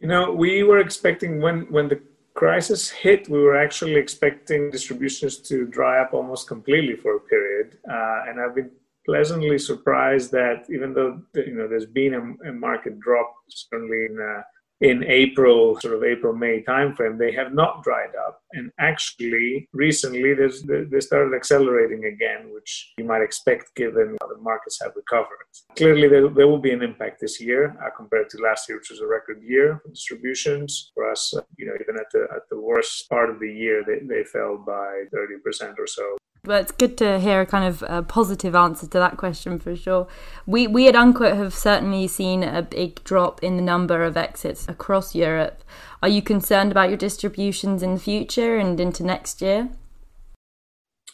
You 0.00 0.08
know, 0.08 0.32
we 0.32 0.64
were 0.64 0.78
expecting 0.78 1.40
when, 1.40 1.70
when 1.70 1.88
the 1.88 2.02
crisis 2.34 2.90
hit, 2.90 3.28
we 3.28 3.40
were 3.40 3.56
actually 3.56 3.94
expecting 3.94 4.68
distributions 4.70 5.38
to 5.38 5.64
dry 5.66 6.00
up 6.02 6.12
almost 6.12 6.48
completely 6.48 6.96
for 6.96 7.14
a 7.14 7.20
period. 7.20 7.78
Uh, 7.88 8.24
and 8.26 8.40
I've 8.40 8.56
been 8.56 8.72
pleasantly 9.06 9.58
surprised 9.58 10.32
that 10.32 10.66
even 10.68 10.92
though 10.92 11.22
you 11.34 11.54
know 11.54 11.68
there's 11.68 11.86
been 11.86 12.14
a, 12.14 12.48
a 12.48 12.52
market 12.52 13.00
drop 13.00 13.32
certainly 13.48 14.06
in 14.06 14.18
uh, 14.20 14.42
in 14.80 15.04
April, 15.04 15.78
sort 15.80 15.94
of 15.94 16.04
April 16.04 16.34
May 16.34 16.62
timeframe, 16.62 17.18
they 17.18 17.32
have 17.32 17.52
not 17.52 17.82
dried 17.82 18.14
up. 18.26 18.40
And 18.52 18.70
actually, 18.78 19.68
recently, 19.72 20.34
they 20.34 21.00
started 21.00 21.34
accelerating 21.34 22.06
again, 22.06 22.50
which 22.52 22.92
you 22.96 23.04
might 23.04 23.22
expect 23.22 23.74
given 23.76 24.16
how 24.20 24.28
the 24.28 24.40
markets 24.40 24.78
have 24.82 24.92
recovered. 24.96 25.46
Clearly, 25.76 26.08
there, 26.08 26.28
there 26.28 26.48
will 26.48 26.58
be 26.58 26.72
an 26.72 26.82
impact 26.82 27.20
this 27.20 27.40
year 27.40 27.76
uh, 27.84 27.90
compared 27.94 28.30
to 28.30 28.38
last 28.38 28.68
year, 28.68 28.78
which 28.78 28.90
was 28.90 29.00
a 29.00 29.06
record 29.06 29.42
year 29.42 29.80
for 29.82 29.90
distributions. 29.90 30.90
For 30.94 31.10
us, 31.10 31.34
uh, 31.36 31.42
you 31.58 31.66
know, 31.66 31.74
even 31.80 31.96
at 31.96 32.10
the 32.12 32.26
at 32.34 32.48
the 32.50 32.60
worst 32.60 33.08
part 33.08 33.30
of 33.30 33.38
the 33.38 33.52
year, 33.52 33.84
they, 33.86 33.98
they 34.06 34.24
fell 34.24 34.56
by 34.56 35.04
30% 35.14 35.78
or 35.78 35.86
so. 35.86 36.16
Well, 36.44 36.58
it's 36.58 36.72
good 36.72 36.96
to 36.98 37.20
hear 37.20 37.42
a 37.42 37.46
kind 37.46 37.66
of 37.66 37.84
a 37.86 38.02
positive 38.02 38.54
answer 38.54 38.86
to 38.86 38.98
that 38.98 39.18
question 39.18 39.58
for 39.58 39.76
sure. 39.76 40.08
We 40.46 40.66
we 40.66 40.88
at 40.88 40.96
Unquote 40.96 41.36
have 41.36 41.52
certainly 41.52 42.08
seen 42.08 42.42
a 42.42 42.62
big 42.62 43.04
drop 43.04 43.42
in 43.42 43.56
the 43.56 43.62
number 43.62 44.02
of 44.02 44.16
exits 44.16 44.66
across 44.66 45.14
Europe. 45.14 45.62
Are 46.02 46.08
you 46.08 46.22
concerned 46.22 46.70
about 46.70 46.88
your 46.88 46.96
distributions 46.96 47.82
in 47.82 47.94
the 47.94 48.00
future 48.00 48.56
and 48.56 48.80
into 48.80 49.04
next 49.04 49.42
year? 49.42 49.68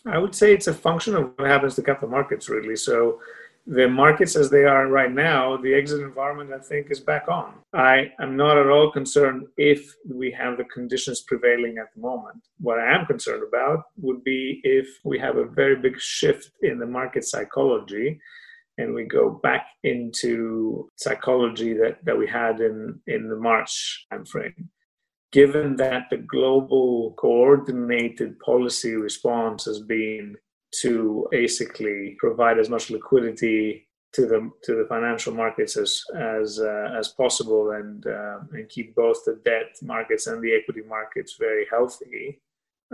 I 0.07 0.19
would 0.19 0.37
say 0.37 0.55
it's 0.55 0.69
a 0.69 0.75
function 0.75 1.17
of 1.17 1.33
what 1.37 1.49
happens 1.49 1.75
to 1.75 1.83
capital 1.83 2.09
markets, 2.09 2.49
really. 2.49 2.77
So 2.77 3.21
the 3.67 3.89
markets 3.89 4.37
as 4.37 4.49
they 4.49 4.65
are 4.65 4.87
right 4.87 5.13
now, 5.13 5.57
the 5.57 5.75
exit 5.75 6.01
environment, 6.01 6.53
I 6.53 6.61
think, 6.61 6.91
is 6.91 7.01
back 7.01 7.29
on. 7.29 7.55
I 7.75 8.13
am 8.21 8.37
not 8.37 8.57
at 8.57 8.69
all 8.69 8.93
concerned 8.93 9.47
if 9.57 9.93
we 10.09 10.31
have 10.33 10.57
the 10.57 10.65
conditions 10.65 11.23
prevailing 11.23 11.79
at 11.79 11.93
the 11.95 12.01
moment. 12.01 12.47
What 12.59 12.79
I 12.79 12.95
am 12.95 13.07
concerned 13.07 13.43
about 13.47 13.85
would 13.97 14.23
be 14.23 14.61
if 14.63 14.87
we 15.05 15.19
have 15.19 15.37
a 15.37 15.45
very 15.45 15.77
big 15.77 16.01
shift 16.01 16.51
in 16.63 16.79
the 16.79 16.87
market 16.87 17.25
psychology 17.25 18.21
and 18.79 18.95
we 18.95 19.05
go 19.05 19.31
back 19.43 19.67
into 19.83 20.89
psychology 20.97 21.73
that, 21.73 22.05
that 22.05 22.17
we 22.17 22.29
had 22.29 22.61
in, 22.61 23.01
in 23.09 23.29
the 23.29 23.37
March 23.37 24.07
timeframe. 24.13 24.69
Given 25.33 25.77
that 25.77 26.05
the 26.09 26.19
global 26.19 27.15
coordinated 27.19 28.39
policy 28.39 28.95
response 28.95 29.65
has 29.65 29.81
been 29.81 30.37
to 30.83 31.27
basically 31.31 32.17
provide 32.19 32.59
as 32.59 32.69
much 32.69 32.91
liquidity 32.91 33.87
to 34.13 34.27
the 34.27 34.51
to 34.63 34.75
the 34.77 34.87
financial 34.89 35.35
markets 35.35 35.77
as 35.77 36.03
as 36.17 36.59
uh, 36.59 36.89
as 36.99 37.09
possible 37.09 37.73
and 37.73 38.07
uh, 38.07 38.39
and 38.53 38.69
keep 38.69 38.95
both 38.95 39.19
the 39.25 39.41
debt 39.45 39.77
markets 39.83 40.27
and 40.27 40.43
the 40.43 40.55
equity 40.55 40.83
markets 40.89 41.37
very 41.39 41.67
healthy. 41.71 42.41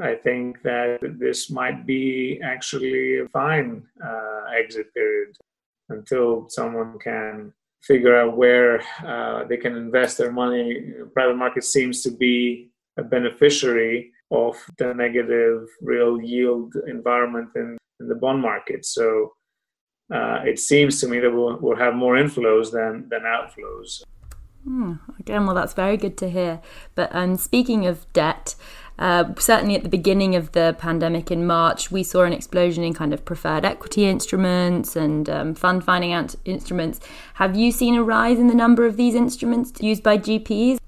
I 0.02 0.14
think 0.14 0.62
that 0.62 0.98
this 1.18 1.50
might 1.50 1.86
be 1.86 2.40
actually 2.42 3.20
a 3.20 3.28
fine 3.28 3.82
uh, 4.04 4.44
exit 4.58 4.92
period 4.94 5.36
until 5.90 6.48
someone 6.48 6.98
can 6.98 7.52
figure 7.82 8.16
out 8.16 8.36
where 8.36 8.82
uh, 9.06 9.44
they 9.44 9.58
can 9.58 9.76
invest 9.76 10.16
their 10.16 10.32
money. 10.32 10.94
Private 11.12 11.36
market 11.36 11.64
seems 11.64 12.02
to 12.02 12.10
be 12.10 12.70
a 12.96 13.02
beneficiary 13.02 14.12
of 14.32 14.56
the 14.78 14.94
negative 14.94 15.68
real 15.82 16.20
yield 16.20 16.74
environment 16.86 17.50
in, 17.54 17.76
in 18.00 18.08
the 18.08 18.14
bond 18.14 18.40
market. 18.40 18.84
So 18.84 19.32
uh, 20.12 20.40
it 20.44 20.58
seems 20.58 21.00
to 21.00 21.08
me 21.08 21.20
that 21.20 21.30
we'll, 21.30 21.58
we'll 21.60 21.76
have 21.76 21.94
more 21.94 22.14
inflows 22.14 22.72
than, 22.72 23.08
than 23.10 23.22
outflows. 23.22 24.02
Hmm, 24.64 24.94
again, 25.18 25.46
well, 25.46 25.54
that's 25.54 25.74
very 25.74 25.96
good 25.96 26.16
to 26.18 26.30
hear. 26.30 26.60
But 26.94 27.14
um, 27.14 27.36
speaking 27.36 27.86
of 27.86 28.10
debt, 28.12 28.54
uh, 28.98 29.34
certainly 29.38 29.74
at 29.74 29.82
the 29.82 29.88
beginning 29.88 30.36
of 30.36 30.52
the 30.52 30.76
pandemic 30.78 31.30
in 31.30 31.46
March, 31.46 31.90
we 31.90 32.02
saw 32.02 32.22
an 32.22 32.32
explosion 32.32 32.84
in 32.84 32.94
kind 32.94 33.12
of 33.12 33.24
preferred 33.24 33.64
equity 33.64 34.06
instruments 34.06 34.94
and 34.94 35.28
um, 35.28 35.54
fund 35.54 35.84
finance 35.84 36.36
instruments. 36.44 37.00
Have 37.34 37.56
you 37.56 37.72
seen 37.72 37.96
a 37.96 38.02
rise 38.02 38.38
in 38.38 38.46
the 38.46 38.54
number 38.54 38.86
of 38.86 38.96
these 38.96 39.14
instruments 39.14 39.72
used 39.80 40.02
by 40.02 40.18
GPs? 40.18 40.78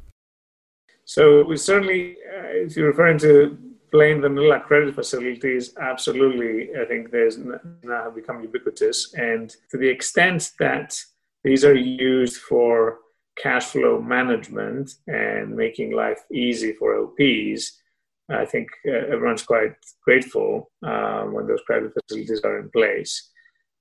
So 1.04 1.44
we 1.44 1.56
certainly, 1.56 2.16
uh, 2.26 2.64
if 2.66 2.76
you're 2.76 2.88
referring 2.88 3.18
to 3.18 3.58
plain 3.90 4.20
vanilla 4.20 4.60
credit 4.60 4.94
facilities, 4.94 5.74
absolutely, 5.80 6.70
I 6.80 6.84
think 6.86 7.10
there's 7.10 7.38
now 7.38 8.04
have 8.04 8.14
become 8.14 8.42
ubiquitous. 8.42 9.14
And 9.14 9.54
to 9.70 9.76
the 9.78 9.88
extent 9.88 10.52
that 10.58 10.98
these 11.44 11.64
are 11.64 11.74
used 11.74 12.38
for 12.38 12.98
cash 13.36 13.66
flow 13.66 14.00
management 14.00 14.94
and 15.06 15.54
making 15.54 15.92
life 15.92 16.20
easy 16.32 16.72
for 16.72 16.96
LPs, 16.96 17.70
I 18.30 18.46
think 18.46 18.68
uh, 18.86 18.92
everyone's 19.12 19.42
quite 19.42 19.74
grateful 20.02 20.70
uh, 20.84 21.24
when 21.24 21.46
those 21.46 21.60
credit 21.66 21.92
facilities 21.92 22.40
are 22.42 22.58
in 22.58 22.70
place. 22.70 23.30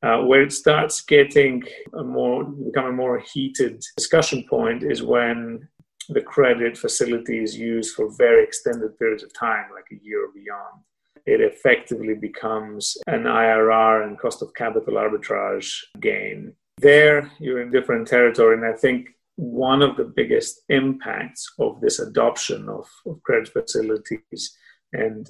Uh, 0.04 0.22
where 0.22 0.42
it 0.42 0.52
starts 0.52 1.00
getting 1.00 1.64
a 1.94 2.04
more 2.04 2.44
becoming 2.44 2.92
a 2.92 2.96
more 2.96 3.20
heated 3.20 3.82
discussion 3.96 4.44
point 4.50 4.84
is 4.84 5.02
when 5.02 5.66
the 6.10 6.22
credit 6.22 6.78
facility 6.78 7.44
is 7.44 7.58
used 7.58 7.96
for 7.96 8.10
very 8.16 8.44
extended 8.44 8.98
periods 8.98 9.24
of 9.24 9.34
time, 9.34 9.66
like 9.74 9.86
a 9.92 10.04
year 10.04 10.26
or 10.26 10.32
beyond. 10.34 10.82
It 11.26 11.42
effectively 11.42 12.16
becomes 12.16 12.98
an 13.08 13.24
IRR 13.24 14.04
and 14.06 14.20
cost 14.20 14.42
of 14.42 14.54
capital 14.54 14.96
arbitrage 14.96 15.74
gain. 16.00 16.54
There, 16.78 17.32
you're 17.40 17.62
in 17.62 17.72
different 17.72 18.08
territory, 18.08 18.58
and 18.58 18.66
I 18.66 18.78
think 18.78 19.10
one 19.36 19.82
of 19.82 19.96
the 19.96 20.04
biggest 20.04 20.62
impacts 20.70 21.52
of 21.60 21.80
this 21.82 22.00
adoption 22.00 22.68
of, 22.68 22.88
of 23.06 23.22
credit 23.24 23.48
facilities, 23.48 24.56
and 24.92 25.28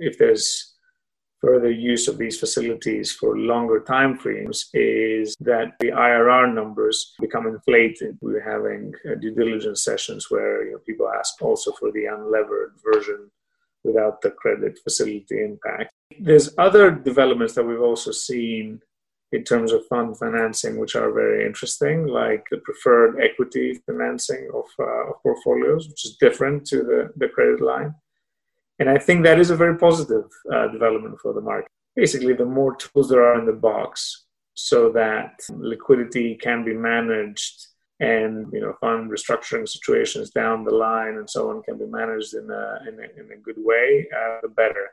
if 0.00 0.16
there's 0.18 0.75
further 1.46 1.70
use 1.70 2.08
of 2.08 2.18
these 2.18 2.38
facilities 2.40 3.12
for 3.12 3.38
longer 3.38 3.80
time 3.80 4.18
frames 4.18 4.68
is 4.74 5.36
that 5.40 5.68
the 5.78 5.88
IRR 5.88 6.52
numbers 6.52 7.14
become 7.20 7.46
inflated. 7.46 8.18
We're 8.20 8.50
having 8.54 8.92
uh, 9.08 9.14
due 9.14 9.34
diligence 9.34 9.84
sessions 9.84 10.26
where 10.28 10.64
you 10.64 10.72
know, 10.72 10.78
people 10.78 11.08
ask 11.08 11.40
also 11.40 11.70
for 11.72 11.92
the 11.92 12.04
unlevered 12.16 12.72
version 12.84 13.30
without 13.84 14.20
the 14.22 14.30
credit 14.30 14.78
facility 14.82 15.44
impact. 15.44 15.90
There's 16.18 16.52
other 16.58 16.90
developments 16.90 17.54
that 17.54 17.64
we've 17.64 17.80
also 17.80 18.10
seen 18.10 18.80
in 19.32 19.44
terms 19.44 19.72
of 19.72 19.86
fund 19.86 20.18
financing, 20.18 20.78
which 20.78 20.96
are 20.96 21.12
very 21.12 21.46
interesting, 21.46 22.06
like 22.06 22.44
the 22.50 22.58
preferred 22.58 23.20
equity 23.20 23.80
financing 23.86 24.48
of, 24.54 24.64
uh, 24.78 25.10
of 25.10 25.22
portfolios, 25.22 25.88
which 25.88 26.04
is 26.04 26.16
different 26.16 26.66
to 26.66 26.78
the, 26.78 27.12
the 27.16 27.28
credit 27.28 27.60
line. 27.60 27.94
And 28.78 28.90
I 28.90 28.98
think 28.98 29.24
that 29.24 29.38
is 29.38 29.50
a 29.50 29.56
very 29.56 29.78
positive 29.78 30.24
uh, 30.52 30.68
development 30.68 31.18
for 31.20 31.32
the 31.32 31.40
market. 31.40 31.70
Basically, 31.94 32.34
the 32.34 32.44
more 32.44 32.76
tools 32.76 33.08
there 33.08 33.24
are 33.24 33.38
in 33.38 33.46
the 33.46 33.52
box 33.52 34.26
so 34.54 34.90
that 34.92 35.40
liquidity 35.50 36.34
can 36.34 36.64
be 36.64 36.74
managed 36.74 37.66
and 38.00 38.46
you 38.52 38.60
know 38.60 38.74
fund 38.80 39.10
restructuring 39.10 39.66
situations 39.66 40.30
down 40.30 40.64
the 40.64 40.74
line 40.74 41.14
and 41.16 41.28
so 41.28 41.50
on 41.50 41.62
can 41.62 41.78
be 41.78 41.86
managed 41.86 42.34
in 42.34 42.50
a, 42.50 42.78
in 42.88 42.98
a, 43.00 43.20
in 43.20 43.32
a 43.32 43.36
good 43.42 43.56
way, 43.58 44.06
uh, 44.14 44.38
the 44.42 44.48
better. 44.48 44.90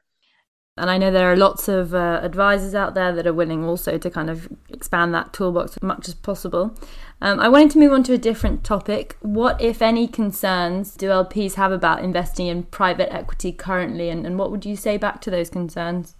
And 0.75 0.89
I 0.89 0.97
know 0.97 1.11
there 1.11 1.31
are 1.31 1.35
lots 1.35 1.67
of 1.67 1.93
uh, 1.93 2.19
advisors 2.23 2.73
out 2.73 2.95
there 2.95 3.11
that 3.11 3.27
are 3.27 3.33
willing 3.33 3.63
also 3.63 3.99
to 3.99 4.09
kind 4.09 4.27
of 4.27 4.49
expand 4.69 5.13
that 5.13 5.31
toolbox 5.31 5.77
as 5.77 5.83
much 5.83 6.07
as 6.07 6.15
possible. 6.15 6.75
Um, 7.21 7.39
I 7.39 7.47
wanted 7.47 7.71
to 7.71 7.79
move 7.79 7.91
on 7.93 8.01
to 8.03 8.13
a 8.13 8.17
different 8.17 8.63
topic. 8.63 9.15
What, 9.21 9.61
if 9.61 9.83
any, 9.83 10.07
concerns 10.07 10.95
do 10.95 11.09
LPs 11.09 11.55
have 11.55 11.71
about 11.71 12.03
investing 12.03 12.47
in 12.47 12.63
private 12.63 13.13
equity 13.13 13.51
currently, 13.51 14.09
and, 14.09 14.25
and 14.25 14.39
what 14.39 14.49
would 14.49 14.65
you 14.65 14.75
say 14.75 14.97
back 14.97 15.21
to 15.21 15.29
those 15.29 15.51
concerns? 15.51 16.15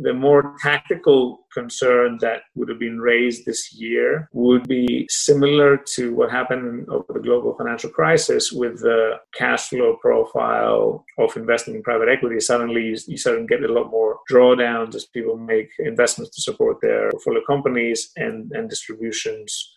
The 0.00 0.12
more 0.12 0.54
tactical 0.62 1.46
concern 1.52 2.18
that 2.20 2.42
would 2.54 2.68
have 2.68 2.78
been 2.78 3.00
raised 3.00 3.44
this 3.44 3.74
year 3.74 4.28
would 4.32 4.66
be 4.66 5.06
similar 5.10 5.76
to 5.94 6.14
what 6.14 6.30
happened 6.30 6.88
over 6.88 7.12
the 7.12 7.20
global 7.20 7.54
financial 7.56 7.90
crisis 7.90 8.52
with 8.52 8.80
the 8.80 9.20
cash 9.34 9.68
flow 9.68 9.96
profile 10.00 11.04
of 11.18 11.36
investing 11.36 11.74
in 11.74 11.82
private 11.82 12.08
equity. 12.08 12.40
Suddenly, 12.40 12.94
you, 13.06 13.16
suddenly 13.16 13.46
get 13.46 13.62
a 13.62 13.72
lot 13.72 13.90
more 13.90 14.20
drawdowns 14.30 14.94
as 14.94 15.04
people 15.06 15.36
make 15.36 15.70
investments 15.78 16.34
to 16.36 16.42
support 16.42 16.78
their 16.80 17.10
portfolio 17.10 17.42
companies 17.46 18.10
and, 18.16 18.50
and 18.52 18.68
distributions 18.70 19.71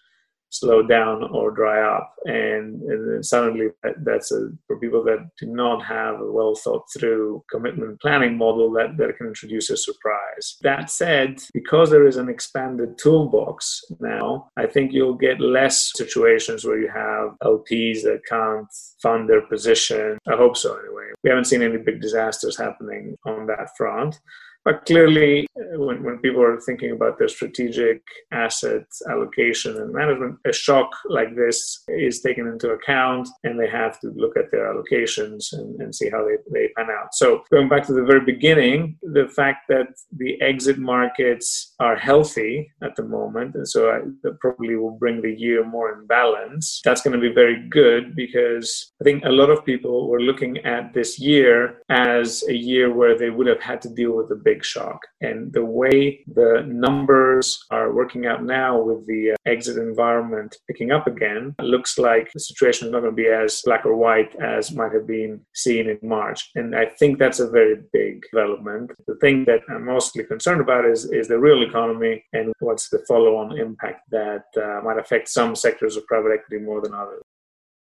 slow 0.59 0.81
down 0.83 1.23
or 1.31 1.51
dry 1.51 1.81
up. 1.81 2.13
And, 2.25 2.81
and 2.83 3.13
then 3.13 3.23
suddenly 3.23 3.67
that, 3.83 3.95
that's 4.03 4.31
a, 4.31 4.49
for 4.67 4.79
people 4.79 5.03
that 5.05 5.29
do 5.39 5.47
not 5.47 5.83
have 5.85 6.19
a 6.19 6.31
well 6.31 6.55
thought 6.55 6.85
through 6.97 7.43
commitment 7.51 7.99
planning 8.01 8.37
model 8.37 8.71
that, 8.73 8.97
that 8.97 9.17
can 9.17 9.27
introduce 9.27 9.69
a 9.69 9.77
surprise. 9.77 10.57
That 10.61 10.89
said, 10.89 11.41
because 11.53 11.89
there 11.89 12.07
is 12.07 12.17
an 12.17 12.29
expanded 12.29 12.97
toolbox 12.97 13.83
now, 13.99 14.49
I 14.57 14.65
think 14.67 14.91
you'll 14.91 15.15
get 15.15 15.39
less 15.39 15.91
situations 15.95 16.65
where 16.65 16.79
you 16.79 16.89
have 16.89 17.37
LPs 17.43 18.01
that 18.03 18.21
can't 18.27 18.67
fund 19.01 19.29
their 19.29 19.41
position. 19.41 20.17
I 20.27 20.35
hope 20.35 20.57
so 20.57 20.77
anyway. 20.77 21.11
We 21.23 21.29
haven't 21.29 21.45
seen 21.45 21.61
any 21.61 21.77
big 21.77 22.01
disasters 22.01 22.57
happening 22.57 23.17
on 23.25 23.47
that 23.47 23.69
front. 23.77 24.19
But 24.65 24.83
clearly, 24.85 25.47
uh, 25.55 25.79
when, 25.79 26.03
when 26.03 26.17
people 26.17 26.41
are 26.41 26.59
thinking 26.59 26.91
about 26.91 27.19
their 27.19 27.27
strategic 27.27 28.01
asset 28.31 28.87
allocation 29.11 29.77
and 29.77 29.93
management, 29.93 30.39
a 30.43 30.51
shock 30.51 30.89
like 31.07 31.35
this 31.35 31.83
is 31.87 32.21
taken 32.21 32.47
into 32.47 32.71
account 32.71 33.29
and 33.43 33.59
they 33.59 33.69
have 33.69 33.99
to 33.99 34.07
look 34.15 34.35
at 34.35 34.49
their 34.51 34.73
allocations 34.73 35.53
and, 35.53 35.79
and 35.79 35.93
see 35.93 36.09
how 36.09 36.25
they, 36.25 36.37
they 36.51 36.69
pan 36.75 36.87
out. 36.89 37.13
So, 37.13 37.43
going 37.51 37.69
back 37.69 37.85
to 37.85 37.93
the 37.93 38.03
very 38.03 38.21
beginning, 38.21 38.97
the 39.03 39.27
fact 39.27 39.67
that 39.69 39.87
the 40.17 40.41
exit 40.41 40.79
markets 40.79 41.75
are 41.79 41.95
healthy 41.95 42.71
at 42.83 42.95
the 42.95 43.03
moment, 43.03 43.53
and 43.53 43.67
so 43.67 43.91
I, 43.91 43.99
that 44.23 44.39
probably 44.39 44.75
will 44.75 44.97
bring 44.97 45.21
the 45.21 45.31
year 45.31 45.63
more 45.63 45.93
in 45.93 46.07
balance, 46.07 46.81
that's 46.83 47.01
going 47.01 47.13
to 47.13 47.21
be 47.21 47.33
very 47.33 47.69
good 47.69 48.15
because 48.15 48.93
I 48.99 49.03
think 49.03 49.25
a 49.25 49.29
lot 49.29 49.51
of 49.51 49.63
people 49.63 50.09
were 50.09 50.21
looking 50.21 50.57
at 50.65 50.93
this 50.95 51.19
year 51.19 51.81
as 51.89 52.43
a 52.49 52.53
year 52.53 52.91
where 52.91 53.15
they 53.15 53.29
would 53.29 53.47
have 53.47 53.61
had 53.61 53.79
to 53.83 53.89
deal 53.89 54.15
with 54.15 54.31
a 54.31 54.35
big 54.35 54.54
shock. 54.63 54.99
And 55.21 55.51
the 55.53 55.65
way 55.65 56.23
the 56.27 56.63
numbers 56.67 57.59
are 57.71 57.93
working 57.93 58.25
out 58.25 58.43
now 58.43 58.81
with 58.81 59.05
the 59.07 59.31
uh, 59.31 59.35
exit 59.45 59.77
environment 59.77 60.55
picking 60.67 60.91
up 60.91 61.07
again, 61.07 61.55
looks 61.59 61.97
like 61.97 62.29
the 62.33 62.39
situation 62.39 62.87
is 62.87 62.91
not 62.91 63.01
going 63.01 63.15
to 63.15 63.23
be 63.23 63.27
as 63.27 63.61
black 63.65 63.85
or 63.85 63.95
white 63.95 64.35
as 64.35 64.71
might 64.71 64.93
have 64.93 65.07
been 65.07 65.41
seen 65.53 65.89
in 65.89 65.99
March. 66.01 66.49
And 66.55 66.75
I 66.75 66.85
think 66.85 67.19
that's 67.19 67.39
a 67.39 67.49
very 67.49 67.77
big 67.93 68.23
development. 68.31 68.91
The 69.07 69.15
thing 69.15 69.45
that 69.45 69.61
I'm 69.69 69.85
mostly 69.85 70.23
concerned 70.23 70.61
about 70.61 70.85
is, 70.85 71.05
is 71.11 71.27
the 71.27 71.39
real 71.39 71.63
economy 71.63 72.23
and 72.33 72.53
what's 72.59 72.89
the 72.89 73.03
follow 73.07 73.35
on 73.37 73.57
impact 73.57 74.01
that 74.11 74.45
uh, 74.57 74.81
might 74.83 74.99
affect 74.99 75.29
some 75.29 75.55
sectors 75.55 75.95
of 75.97 76.05
private 76.07 76.31
equity 76.33 76.63
more 76.63 76.81
than 76.81 76.93
others. 76.93 77.21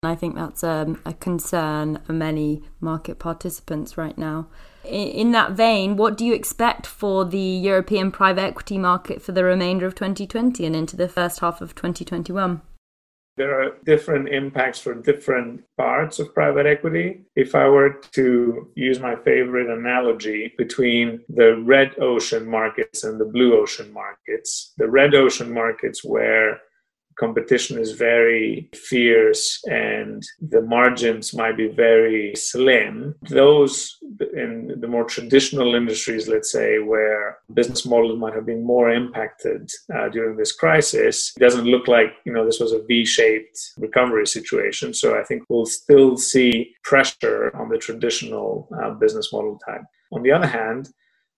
I 0.02 0.14
think 0.14 0.35
that's 0.35 0.64
um, 0.64 1.00
a 1.05 1.12
concern 1.12 2.00
for 2.05 2.14
many 2.14 2.62
market 2.81 3.19
participants 3.19 3.99
right 3.99 4.17
now. 4.17 4.49
In, 4.84 5.32
that 5.32 5.52
vein, 5.52 5.96
what 5.96 6.16
do 6.16 6.25
you 6.25 6.32
expect 6.32 6.87
for 6.87 7.25
the 7.25 7.38
European 7.38 8.10
private 8.10 8.42
equity 8.42 8.78
market 8.78 9.20
for 9.20 9.32
the 9.32 9.44
remainder 9.44 9.87
of 9.87 9.94
2020 9.94 10.64
and 10.64 10.75
into 10.75 10.96
the 10.96 11.08
first 11.08 11.40
half 11.40 11.60
of 11.60 11.75
2021? 11.75 12.62
There 13.37 13.62
are 13.62 13.76
different 13.84 14.28
impacts 14.28 14.80
for 14.80 14.94
different 14.94 15.62
parts 15.76 16.18
of 16.18 16.34
private 16.34 16.66
equity. 16.66 17.22
If 17.37 17.54
I 17.54 17.68
were 17.68 18.00
to 18.12 18.70
use 18.75 19.00
my 19.00 19.16
favorite 19.16 19.70
analogy 19.70 20.52
between 20.58 21.20
the 21.28 21.56
red 21.56 21.99
ocean 21.99 22.46
markets 22.46 23.04
and 23.04 23.20
the 23.20 23.25
blue 23.25 23.58
ocean 23.58 23.92
markets, 23.92 24.75
the 24.76 24.88
red 24.88 25.14
ocean 25.14 25.52
markets 25.54 26.04
where 26.04 26.60
competition 27.20 27.78
is 27.78 27.92
very 27.92 28.68
fierce 28.75 29.62
and 29.70 30.22
the 30.40 30.62
margins 30.62 31.34
might 31.34 31.56
be 31.56 31.68
very 31.68 32.34
slim, 32.34 33.14
those 33.28 33.96
in 34.35 34.81
the 34.81 34.87
more 34.89 35.05
traditional 35.05 35.75
industries, 35.75 36.29
let's 36.29 36.53
say, 36.53 36.79
where 36.79 37.39
business 37.55 37.87
models 37.87 38.19
might 38.19 38.35
have 38.35 38.47
been 38.47 38.65
more 38.65 38.91
impacted 38.91 39.71
uh, 39.95 40.09
during 40.09 40.37
this 40.37 40.53
crisis, 40.53 41.33
it 41.37 41.41
doesn't 41.41 41.65
look 41.65 41.89
like 41.89 42.12
you 42.25 42.33
know 42.33 42.45
this 42.45 42.61
was 42.61 42.73
a 42.73 42.83
V-shaped 42.83 43.59
recovery 43.79 44.27
situation. 44.27 44.93
So 44.95 45.19
I 45.19 45.25
think 45.25 45.43
we'll 45.49 45.67
still 45.67 46.17
see 46.17 46.75
pressure 46.85 47.55
on 47.57 47.69
the 47.69 47.79
traditional 47.79 48.69
uh, 48.83 48.91
business 48.91 49.33
model 49.33 49.59
type. 49.67 49.83
On 50.12 50.23
the 50.23 50.33
other 50.33 50.47
hand, 50.47 50.91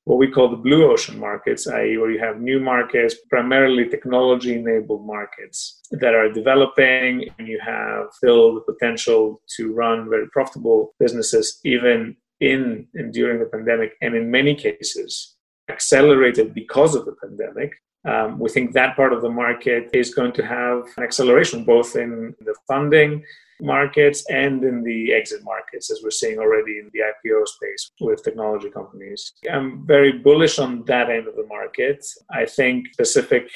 what 0.04 0.18
we 0.18 0.30
call 0.30 0.48
the 0.48 0.56
blue 0.56 0.90
ocean 0.90 1.18
markets, 1.18 1.66
i.e., 1.68 1.96
where 1.96 2.10
you 2.10 2.18
have 2.18 2.40
new 2.40 2.58
markets, 2.58 3.14
primarily 3.30 3.88
technology 3.88 4.54
enabled 4.54 5.06
markets 5.06 5.80
that 5.92 6.14
are 6.14 6.32
developing, 6.32 7.28
and 7.38 7.46
you 7.46 7.60
have 7.64 8.06
still 8.12 8.54
the 8.54 8.72
potential 8.72 9.40
to 9.56 9.72
run 9.72 10.10
very 10.10 10.28
profitable 10.30 10.92
businesses, 10.98 11.60
even 11.64 12.16
in 12.42 12.86
and 12.94 13.12
during 13.12 13.38
the 13.38 13.46
pandemic, 13.46 13.92
and 14.02 14.14
in 14.14 14.30
many 14.30 14.54
cases, 14.54 15.36
accelerated 15.70 16.52
because 16.52 16.94
of 16.94 17.04
the 17.06 17.16
pandemic. 17.22 17.72
Um, 18.04 18.38
we 18.40 18.50
think 18.50 18.72
that 18.72 18.96
part 18.96 19.12
of 19.12 19.22
the 19.22 19.30
market 19.30 19.88
is 19.92 20.12
going 20.12 20.32
to 20.32 20.44
have 20.44 20.78
an 20.96 21.04
acceleration 21.04 21.64
both 21.64 21.94
in 21.94 22.34
the 22.40 22.56
funding 22.66 23.24
markets 23.60 24.28
and 24.28 24.64
in 24.64 24.82
the 24.82 25.12
exit 25.12 25.44
markets, 25.44 25.88
as 25.88 26.00
we're 26.02 26.10
seeing 26.10 26.38
already 26.40 26.78
in 26.80 26.90
the 26.92 27.02
IPO 27.10 27.46
space 27.46 27.92
with 28.00 28.24
technology 28.24 28.70
companies. 28.70 29.34
I'm 29.48 29.86
very 29.86 30.12
bullish 30.18 30.58
on 30.58 30.84
that 30.86 31.10
end 31.10 31.28
of 31.28 31.36
the 31.36 31.46
market. 31.46 32.04
I 32.30 32.44
think 32.44 32.88
specific 32.92 33.48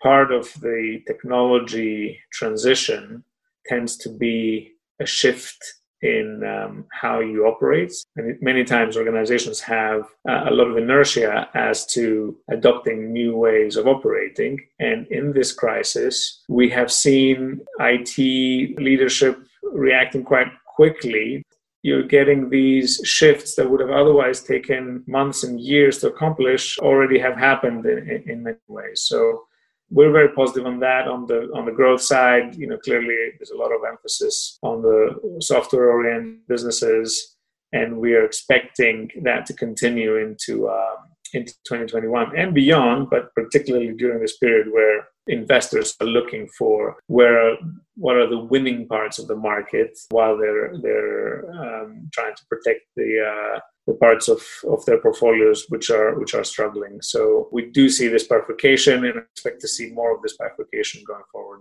part 0.00 0.30
of 0.30 0.44
the 0.60 1.02
technology 1.08 2.20
transition 2.32 3.24
tends 3.66 3.96
to 3.98 4.08
be 4.08 4.74
a 5.00 5.06
shift 5.06 5.58
in 6.02 6.42
um, 6.44 6.84
how 6.92 7.20
you 7.20 7.46
operate. 7.46 7.92
And 8.16 8.40
many 8.40 8.64
times 8.64 8.96
organizations 8.96 9.60
have 9.60 10.02
uh, 10.28 10.44
a 10.48 10.50
lot 10.50 10.68
of 10.68 10.76
inertia 10.76 11.48
as 11.54 11.86
to 11.86 12.36
adopting 12.50 13.12
new 13.12 13.36
ways 13.36 13.76
of 13.76 13.86
operating. 13.86 14.60
And 14.78 15.06
in 15.08 15.32
this 15.32 15.52
crisis, 15.52 16.42
we 16.48 16.68
have 16.70 16.92
seen 16.92 17.60
IT 17.80 18.78
leadership 18.78 19.38
reacting 19.62 20.24
quite 20.24 20.48
quickly. 20.66 21.42
You're 21.82 22.02
getting 22.02 22.50
these 22.50 23.00
shifts 23.04 23.54
that 23.54 23.68
would 23.68 23.80
have 23.80 23.90
otherwise 23.90 24.42
taken 24.42 25.04
months 25.06 25.44
and 25.44 25.60
years 25.60 25.98
to 25.98 26.08
accomplish 26.08 26.78
already 26.78 27.18
have 27.18 27.36
happened 27.36 27.86
in, 27.86 28.22
in 28.26 28.42
many 28.42 28.56
ways. 28.68 29.02
So 29.02 29.44
we're 29.90 30.12
very 30.12 30.28
positive 30.30 30.66
on 30.66 30.80
that. 30.80 31.08
On 31.08 31.26
the 31.26 31.50
on 31.54 31.64
the 31.64 31.72
growth 31.72 32.02
side, 32.02 32.56
you 32.56 32.66
know, 32.66 32.78
clearly 32.78 33.16
there's 33.38 33.50
a 33.50 33.56
lot 33.56 33.72
of 33.72 33.80
emphasis 33.88 34.58
on 34.62 34.82
the 34.82 35.38
software 35.40 35.90
oriented 35.90 36.46
businesses, 36.46 37.36
and 37.72 37.98
we 37.98 38.14
are 38.14 38.24
expecting 38.24 39.10
that 39.22 39.46
to 39.46 39.54
continue 39.54 40.16
into 40.16 40.68
um, 40.68 41.08
into 41.32 41.52
2021 41.64 42.36
and 42.36 42.54
beyond. 42.54 43.08
But 43.10 43.34
particularly 43.34 43.92
during 43.94 44.20
this 44.20 44.36
period 44.38 44.68
where 44.70 45.08
investors 45.28 45.94
are 46.00 46.06
looking 46.06 46.48
for 46.58 46.96
where 47.06 47.56
what 47.96 48.16
are 48.16 48.28
the 48.28 48.38
winning 48.38 48.88
parts 48.88 49.18
of 49.18 49.28
the 49.28 49.36
market 49.36 49.98
while 50.10 50.36
they're 50.36 50.72
they're 50.82 51.50
um, 51.52 52.08
trying 52.12 52.34
to 52.34 52.44
protect 52.46 52.82
the 52.96 53.10
uh, 53.32 53.60
the 53.86 53.94
parts 53.94 54.28
of, 54.28 54.42
of 54.68 54.84
their 54.84 54.98
portfolios 54.98 55.64
which 55.68 55.90
are 55.90 56.18
which 56.18 56.34
are 56.34 56.44
struggling. 56.44 57.00
So 57.02 57.48
we 57.52 57.70
do 57.70 57.88
see 57.88 58.08
this 58.08 58.26
bifurcation 58.26 59.04
and 59.04 59.18
expect 59.18 59.60
to 59.62 59.68
see 59.68 59.90
more 59.90 60.14
of 60.14 60.22
this 60.22 60.36
bifurcation 60.36 61.02
going 61.06 61.24
forward. 61.32 61.60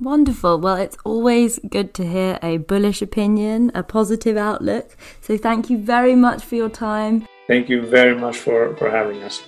Wonderful. 0.00 0.58
Well, 0.58 0.76
it's 0.76 0.96
always 1.04 1.60
good 1.70 1.94
to 1.94 2.04
hear 2.04 2.38
a 2.42 2.56
bullish 2.56 3.00
opinion, 3.00 3.70
a 3.74 3.82
positive 3.84 4.36
outlook. 4.36 4.96
So 5.20 5.38
thank 5.38 5.70
you 5.70 5.78
very 5.78 6.16
much 6.16 6.42
for 6.44 6.56
your 6.56 6.68
time. 6.68 7.28
Thank 7.46 7.68
you 7.68 7.86
very 7.86 8.18
much 8.18 8.38
for, 8.38 8.76
for 8.76 8.90
having 8.90 9.22
us. 9.22 9.40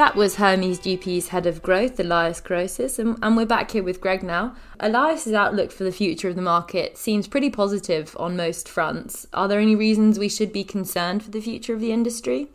That 0.00 0.16
was 0.16 0.36
Hermes 0.36 0.80
GP's 0.80 1.28
head 1.28 1.44
of 1.44 1.60
growth, 1.60 2.00
Elias 2.00 2.40
Korosis, 2.40 2.98
and, 2.98 3.18
and 3.20 3.36
we're 3.36 3.44
back 3.44 3.72
here 3.72 3.82
with 3.82 4.00
Greg 4.00 4.22
now. 4.22 4.56
Elias's 4.80 5.34
outlook 5.34 5.70
for 5.70 5.84
the 5.84 5.92
future 5.92 6.30
of 6.30 6.36
the 6.36 6.40
market 6.40 6.96
seems 6.96 7.28
pretty 7.28 7.50
positive 7.50 8.16
on 8.18 8.34
most 8.34 8.66
fronts. 8.66 9.26
Are 9.34 9.46
there 9.46 9.60
any 9.60 9.76
reasons 9.76 10.18
we 10.18 10.30
should 10.30 10.54
be 10.54 10.64
concerned 10.64 11.22
for 11.22 11.30
the 11.30 11.42
future 11.42 11.74
of 11.74 11.80
the 11.80 11.92
industry? 11.92 12.48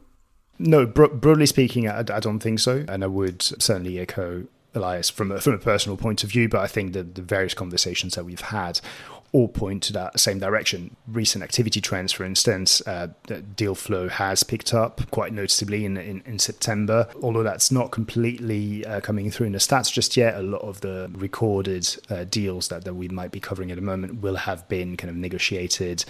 No, 0.57 0.87
bro- 0.87 1.09
broadly 1.09 1.45
speaking, 1.45 1.87
I, 1.87 1.99
I 1.99 2.19
don't 2.19 2.39
think 2.39 2.61
so, 2.61 2.83
and 2.87 3.03
I 3.03 3.07
would 3.07 3.43
certainly 3.43 3.99
echo 3.99 4.47
Elias 4.73 5.11
from 5.11 5.31
a, 5.31 5.39
from 5.39 5.53
a 5.53 5.59
personal 5.59 5.97
point 5.97 6.23
of 6.23 6.31
view. 6.31 6.49
But 6.49 6.61
I 6.61 6.67
think 6.67 6.93
that 6.93 7.13
the 7.13 7.21
various 7.21 7.53
conversations 7.53 8.15
that 8.15 8.25
we've 8.25 8.41
had 8.41 8.81
all 9.35 9.49
point 9.49 9.83
to 9.83 9.91
that 9.91 10.17
same 10.17 10.39
direction. 10.39 10.95
Recent 11.09 11.43
activity 11.43 11.81
trends, 11.81 12.13
for 12.13 12.23
instance, 12.23 12.81
uh, 12.87 13.07
deal 13.57 13.75
flow 13.75 14.07
has 14.07 14.43
picked 14.43 14.73
up 14.73 15.01
quite 15.11 15.33
noticeably 15.33 15.83
in, 15.83 15.97
in, 15.97 16.23
in 16.25 16.39
September, 16.39 17.09
although 17.21 17.43
that's 17.43 17.69
not 17.69 17.91
completely 17.91 18.85
uh, 18.85 19.01
coming 19.01 19.29
through 19.29 19.47
in 19.47 19.51
the 19.51 19.57
stats 19.59 19.91
just 19.91 20.15
yet. 20.15 20.35
A 20.35 20.41
lot 20.41 20.61
of 20.61 20.79
the 20.79 21.11
recorded 21.11 21.85
uh, 22.09 22.23
deals 22.23 22.69
that, 22.69 22.85
that 22.85 22.93
we 22.93 23.09
might 23.09 23.31
be 23.31 23.41
covering 23.41 23.71
at 23.71 23.75
the 23.75 23.81
moment 23.81 24.21
will 24.21 24.37
have 24.37 24.65
been 24.69 24.95
kind 24.95 25.09
of 25.09 25.17
negotiated 25.17 26.05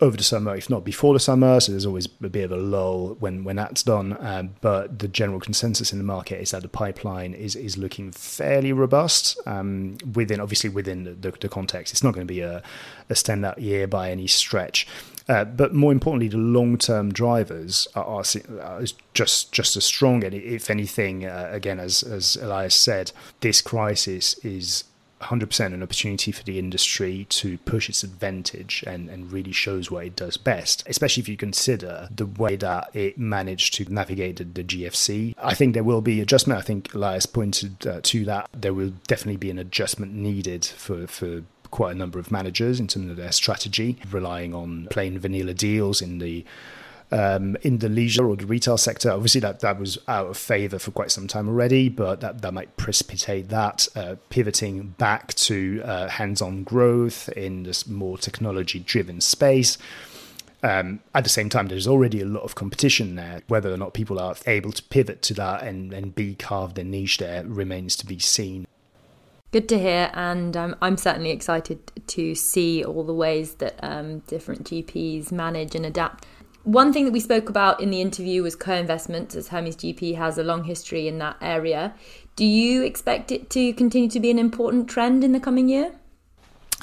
over 0.00 0.16
the 0.16 0.22
summer, 0.22 0.54
if 0.54 0.68
not 0.68 0.84
before 0.84 1.14
the 1.14 1.20
summer. 1.20 1.60
So 1.60 1.72
there's 1.72 1.86
always 1.86 2.08
a 2.22 2.28
bit 2.28 2.44
of 2.44 2.52
a 2.52 2.56
lull 2.56 3.16
when 3.20 3.44
when 3.44 3.56
that's 3.56 3.82
done. 3.82 4.16
Um, 4.20 4.50
but 4.60 4.98
the 4.98 5.08
general 5.08 5.40
consensus 5.40 5.92
in 5.92 5.98
the 5.98 6.04
market 6.04 6.40
is 6.40 6.50
that 6.50 6.62
the 6.62 6.68
pipeline 6.68 7.34
is 7.34 7.56
is 7.56 7.76
looking 7.76 8.12
fairly 8.12 8.72
robust. 8.72 9.38
Um, 9.46 9.96
within 10.14 10.40
obviously 10.40 10.70
within 10.70 11.04
the, 11.04 11.12
the, 11.12 11.30
the, 11.32 11.48
context, 11.48 11.92
it's 11.92 12.02
not 12.02 12.14
going 12.14 12.26
to 12.26 12.32
be 12.32 12.40
a, 12.40 12.62
a 13.08 13.14
standout 13.14 13.60
year 13.60 13.86
by 13.86 14.10
any 14.10 14.26
stretch. 14.26 14.86
Uh, 15.26 15.44
but 15.44 15.72
more 15.72 15.90
importantly, 15.90 16.28
the 16.28 16.36
long-term 16.36 17.10
drivers 17.10 17.88
are, 17.94 18.04
are, 18.04 18.24
are, 18.60 18.84
just 19.14 19.52
just 19.52 19.76
as 19.76 19.84
strong. 19.84 20.22
And 20.22 20.34
if 20.34 20.70
anything, 20.70 21.24
uh, 21.24 21.48
again, 21.50 21.80
as 21.80 22.02
as 22.02 22.36
Elias 22.36 22.74
said, 22.74 23.12
this 23.40 23.62
crisis 23.62 24.34
is 24.44 24.84
100% 25.24 25.66
an 25.72 25.82
opportunity 25.82 26.32
for 26.32 26.42
the 26.42 26.58
industry 26.58 27.26
to 27.30 27.58
push 27.58 27.88
its 27.88 28.02
advantage 28.02 28.84
and, 28.86 29.08
and 29.08 29.32
really 29.32 29.52
shows 29.52 29.90
what 29.90 30.06
it 30.06 30.16
does 30.16 30.36
best, 30.36 30.82
especially 30.86 31.22
if 31.22 31.28
you 31.28 31.36
consider 31.36 32.08
the 32.14 32.26
way 32.26 32.56
that 32.56 32.90
it 32.94 33.18
managed 33.18 33.74
to 33.74 33.92
navigate 33.92 34.36
the, 34.36 34.44
the 34.44 34.64
GFC. 34.64 35.34
I 35.42 35.54
think 35.54 35.74
there 35.74 35.84
will 35.84 36.00
be 36.00 36.20
adjustment. 36.20 36.58
I 36.58 36.62
think 36.62 36.94
Elias 36.94 37.26
pointed 37.26 37.86
uh, 37.86 38.00
to 38.02 38.24
that. 38.26 38.48
There 38.52 38.74
will 38.74 38.92
definitely 39.06 39.38
be 39.38 39.50
an 39.50 39.58
adjustment 39.58 40.12
needed 40.12 40.64
for, 40.64 41.06
for 41.06 41.42
quite 41.70 41.94
a 41.94 41.98
number 41.98 42.18
of 42.18 42.30
managers 42.30 42.78
in 42.78 42.86
terms 42.86 43.10
of 43.10 43.16
their 43.16 43.32
strategy, 43.32 43.98
relying 44.10 44.54
on 44.54 44.86
plain 44.90 45.18
vanilla 45.18 45.54
deals 45.54 46.00
in 46.00 46.18
the 46.18 46.44
um, 47.12 47.56
in 47.62 47.78
the 47.78 47.88
leisure 47.88 48.26
or 48.26 48.36
the 48.36 48.46
retail 48.46 48.78
sector. 48.78 49.10
Obviously, 49.10 49.40
that, 49.40 49.60
that 49.60 49.78
was 49.78 49.98
out 50.08 50.28
of 50.28 50.36
favor 50.36 50.78
for 50.78 50.90
quite 50.90 51.10
some 51.10 51.28
time 51.28 51.48
already, 51.48 51.88
but 51.88 52.20
that, 52.20 52.42
that 52.42 52.52
might 52.52 52.76
precipitate 52.76 53.48
that, 53.48 53.88
uh, 53.94 54.16
pivoting 54.30 54.94
back 54.98 55.34
to 55.34 55.82
uh, 55.84 56.08
hands 56.08 56.42
on 56.42 56.64
growth 56.64 57.28
in 57.30 57.62
this 57.64 57.86
more 57.86 58.18
technology 58.18 58.78
driven 58.80 59.20
space. 59.20 59.78
Um, 60.62 61.00
at 61.14 61.24
the 61.24 61.30
same 61.30 61.50
time, 61.50 61.68
there's 61.68 61.86
already 61.86 62.22
a 62.22 62.24
lot 62.24 62.42
of 62.42 62.54
competition 62.54 63.16
there. 63.16 63.42
Whether 63.48 63.70
or 63.70 63.76
not 63.76 63.92
people 63.92 64.18
are 64.18 64.34
able 64.46 64.72
to 64.72 64.82
pivot 64.84 65.20
to 65.22 65.34
that 65.34 65.62
and, 65.62 65.92
and 65.92 66.14
be 66.14 66.34
carved 66.34 66.78
a 66.78 66.84
niche 66.84 67.18
there 67.18 67.44
remains 67.44 67.96
to 67.96 68.06
be 68.06 68.18
seen. 68.18 68.66
Good 69.52 69.68
to 69.68 69.78
hear, 69.78 70.10
and 70.14 70.56
um, 70.56 70.74
I'm 70.82 70.96
certainly 70.96 71.30
excited 71.30 71.78
to 72.08 72.34
see 72.34 72.82
all 72.82 73.04
the 73.04 73.14
ways 73.14 73.54
that 73.56 73.78
um, 73.82 74.20
different 74.20 74.64
GPs 74.64 75.30
manage 75.30 75.76
and 75.76 75.86
adapt. 75.86 76.26
One 76.64 76.94
thing 76.94 77.04
that 77.04 77.12
we 77.12 77.20
spoke 77.20 77.50
about 77.50 77.82
in 77.82 77.90
the 77.90 78.00
interview 78.00 78.42
was 78.42 78.56
co 78.56 78.72
investments, 78.72 79.36
as 79.36 79.48
Hermes 79.48 79.76
GP 79.76 80.16
has 80.16 80.38
a 80.38 80.42
long 80.42 80.64
history 80.64 81.06
in 81.06 81.18
that 81.18 81.36
area. 81.42 81.94
Do 82.36 82.44
you 82.46 82.82
expect 82.82 83.30
it 83.30 83.50
to 83.50 83.74
continue 83.74 84.08
to 84.08 84.18
be 84.18 84.30
an 84.30 84.38
important 84.38 84.88
trend 84.88 85.22
in 85.22 85.32
the 85.32 85.40
coming 85.40 85.68
year? 85.68 85.92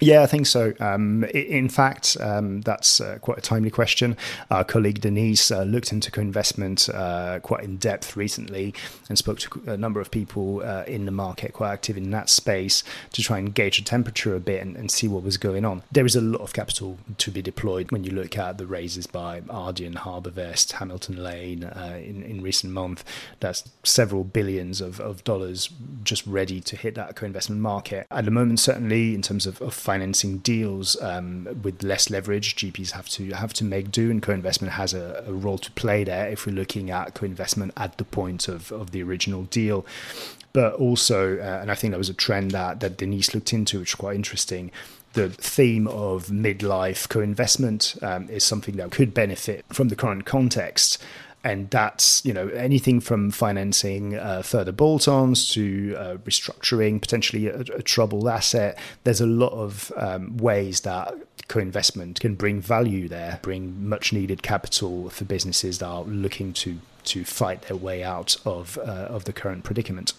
Yeah, 0.04 0.24
I 0.24 0.26
think 0.26 0.48
so. 0.48 0.74
Um, 0.80 1.24
in 1.26 1.70
fact, 1.70 2.18
um, 2.20 2.62
that's 2.62 3.00
uh, 3.00 3.20
quite 3.22 3.38
a 3.38 3.42
timely 3.42 3.70
question. 3.70 4.18
Our 4.50 4.64
colleague 4.64 5.00
Denise 5.00 5.52
uh, 5.52 5.62
looked 5.62 5.92
into 5.92 6.10
co-investment 6.10 6.90
uh, 6.90 7.40
quite 7.42 7.64
in 7.64 7.78
depth 7.78 8.18
recently 8.18 8.74
and 9.10 9.18
spoke 9.18 9.38
to 9.38 9.62
a 9.68 9.78
number 9.78 10.02
of 10.02 10.10
people 10.10 10.64
uh, 10.66 10.86
in 10.88 11.06
the 11.06 11.12
market, 11.12 11.54
quite 11.54 11.72
active 11.72 11.98
in 11.98 12.10
that 12.10 12.32
space, 12.32 12.84
to 13.14 13.22
try 13.22 13.38
and 13.38 13.54
gauge 13.54 13.78
the 13.78 13.84
temperature 13.84 14.36
a 14.36 14.40
bit 14.40 14.64
and, 14.64 14.76
and, 14.76 14.90
see 14.90 15.08
what 15.08 15.22
was 15.22 15.38
going 15.38 15.64
on. 15.64 15.84
There 15.92 16.06
is 16.06 16.16
a 16.16 16.22
lot 16.22 16.42
of 16.42 16.52
capital 16.52 16.98
to 17.20 17.32
be 17.32 17.44
deployed 17.44 17.92
when 17.92 18.04
you 18.04 18.12
look 18.12 18.36
at 18.40 18.58
the 18.58 18.66
raises 18.66 19.06
by 19.06 19.42
Ardian, 19.42 19.94
Harbourvest, 19.94 20.72
Hamilton 20.74 21.24
Lane 21.24 21.64
uh, 21.64 22.00
in, 22.04 22.24
in 22.24 22.42
recent 22.42 22.74
months. 22.74 23.04
That's 23.40 23.70
several 23.84 24.24
billions 24.24 24.82
of, 24.82 25.00
of 25.00 25.24
dollars 25.24 25.70
just 26.04 26.26
ready 26.26 26.60
to 26.60 26.76
hit 26.76 26.96
that 26.96 27.16
co-investment 27.16 27.62
market. 27.62 28.08
At 28.10 28.26
the 28.26 28.32
moment, 28.32 28.60
certainly 28.60 29.14
in 29.14 29.22
terms 29.22 29.46
of, 29.46 29.62
of 29.62 29.76
financing 29.92 30.38
deals 30.38 30.88
um, 31.02 31.48
with 31.64 31.84
less 31.84 32.10
leverage, 32.10 32.56
GPs 32.56 32.92
have 32.92 33.10
to 33.10 33.32
have 33.44 33.54
to 33.60 33.64
make 33.66 33.92
do, 33.92 34.10
and 34.12 34.22
co-investment 34.22 34.74
has 34.74 34.94
a, 34.94 35.24
a 35.28 35.34
role 35.34 35.58
to 35.58 35.72
play 35.72 36.04
there. 36.06 36.30
If 36.30 36.46
we're 36.46 36.56
looking 36.56 36.92
at 36.92 37.14
co-investment 37.14 37.74
at 37.76 37.98
the 37.98 38.06
point 38.06 38.48
of, 38.48 38.72
of 38.72 38.92
the 38.92 39.04
original 39.04 39.44
deal, 39.44 39.86
but 40.54 40.74
also, 40.76 41.38
uh, 41.38 41.60
and 41.62 41.70
I 41.70 41.76
think 41.76 41.92
that 41.92 41.98
was 41.98 42.14
a 42.18 42.20
trend 42.26 42.52
that 42.52 42.80
that 42.80 42.98
Denise 42.98 43.34
looked 43.36 43.52
into, 43.54 43.80
which 43.80 43.92
is 43.92 43.96
quite 43.96 44.16
interesting 44.16 44.72
the 45.14 45.30
theme 45.30 45.90
of 45.90 46.28
midlife 46.28 47.10
co-investment 47.10 47.96
um, 48.02 48.30
is 48.30 48.46
something 48.46 48.78
that 48.78 48.92
could 48.92 49.14
benefit 49.14 49.66
from 49.74 49.90
the 49.90 49.96
current 49.96 50.26
context 50.26 51.04
and 51.44 51.70
that's 51.70 52.24
you 52.26 52.34
know 52.34 52.48
anything 52.50 53.00
from 53.00 53.32
financing 53.32 54.18
uh, 54.18 54.42
further 54.42 54.72
bolt-ons 54.72 55.52
to 55.54 55.96
uh, 55.98 56.16
restructuring 56.18 57.02
potentially 57.02 57.48
a, 57.48 57.60
a, 57.60 57.82
troubled 57.82 58.28
asset. 58.28 58.78
There's 59.04 59.22
a 59.22 59.26
lot 59.26 59.54
of 59.54 59.92
um, 59.96 60.38
ways 60.38 60.82
that 60.82 61.14
co-investment 61.48 62.20
can 62.20 62.36
bring 62.36 62.62
value 62.62 63.08
there, 63.08 63.40
bring 63.42 63.88
much 63.88 64.14
needed 64.14 64.44
capital 64.44 65.10
for 65.10 65.26
businesses 65.26 65.80
that 65.80 65.88
are 65.88 66.04
looking 66.04 66.54
to 66.54 66.80
to 67.04 67.26
fight 67.26 67.64
their 67.64 67.78
way 67.78 68.04
out 68.04 68.38
of 68.46 68.78
uh, 68.78 69.08
of 69.10 69.26
the 69.26 69.34
current 69.34 69.64
predicament. 69.64 70.14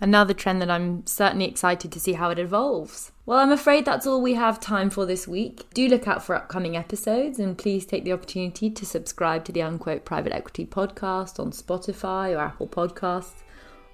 Another 0.00 0.34
trend 0.34 0.60
that 0.60 0.70
I'm 0.70 1.06
certainly 1.06 1.46
excited 1.46 1.90
to 1.92 2.00
see 2.00 2.12
how 2.12 2.30
it 2.30 2.38
evolves. 2.38 3.12
Well, 3.24 3.38
I'm 3.38 3.50
afraid 3.50 3.84
that's 3.84 4.06
all 4.06 4.20
we 4.20 4.34
have 4.34 4.60
time 4.60 4.90
for 4.90 5.06
this 5.06 5.26
week. 5.26 5.66
Do 5.72 5.88
look 5.88 6.06
out 6.06 6.22
for 6.22 6.36
upcoming 6.36 6.76
episodes 6.76 7.38
and 7.38 7.56
please 7.56 7.86
take 7.86 8.04
the 8.04 8.12
opportunity 8.12 8.70
to 8.70 8.84
subscribe 8.84 9.44
to 9.46 9.52
the 9.52 9.62
Unquote 9.62 10.04
Private 10.04 10.34
Equity 10.34 10.66
podcast 10.66 11.40
on 11.40 11.50
Spotify 11.50 12.36
or 12.36 12.40
Apple 12.40 12.68
Podcasts, 12.68 13.42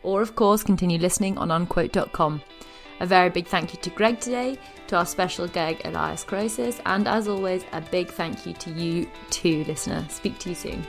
or 0.03 0.23
of 0.23 0.35
course, 0.35 0.65
continue 0.65 0.99
listening 0.99 1.39
on 1.39 1.51
unquote.com. 1.51 2.43
A 3.01 3.07
very 3.07 3.31
big 3.31 3.47
thank 3.47 3.73
you 3.73 3.81
to 3.81 3.91
Greg 3.91 4.21
today, 4.21 4.59
to 4.89 4.97
our 4.97 5.07
special 5.07 5.49
Greg 5.49 5.81
Elias 5.85 6.25
Korosis, 6.25 6.81
and 6.87 7.09
as 7.09 7.27
always, 7.27 7.65
a 7.73 7.81
big 7.81 8.09
thank 8.11 8.45
you 8.47 8.53
to 8.55 8.71
you 8.71 9.09
too, 9.31 9.65
listener. 9.65 10.05
Speak 10.09 10.39
to 10.41 10.51
you 10.51 10.55
soon. 10.55 10.87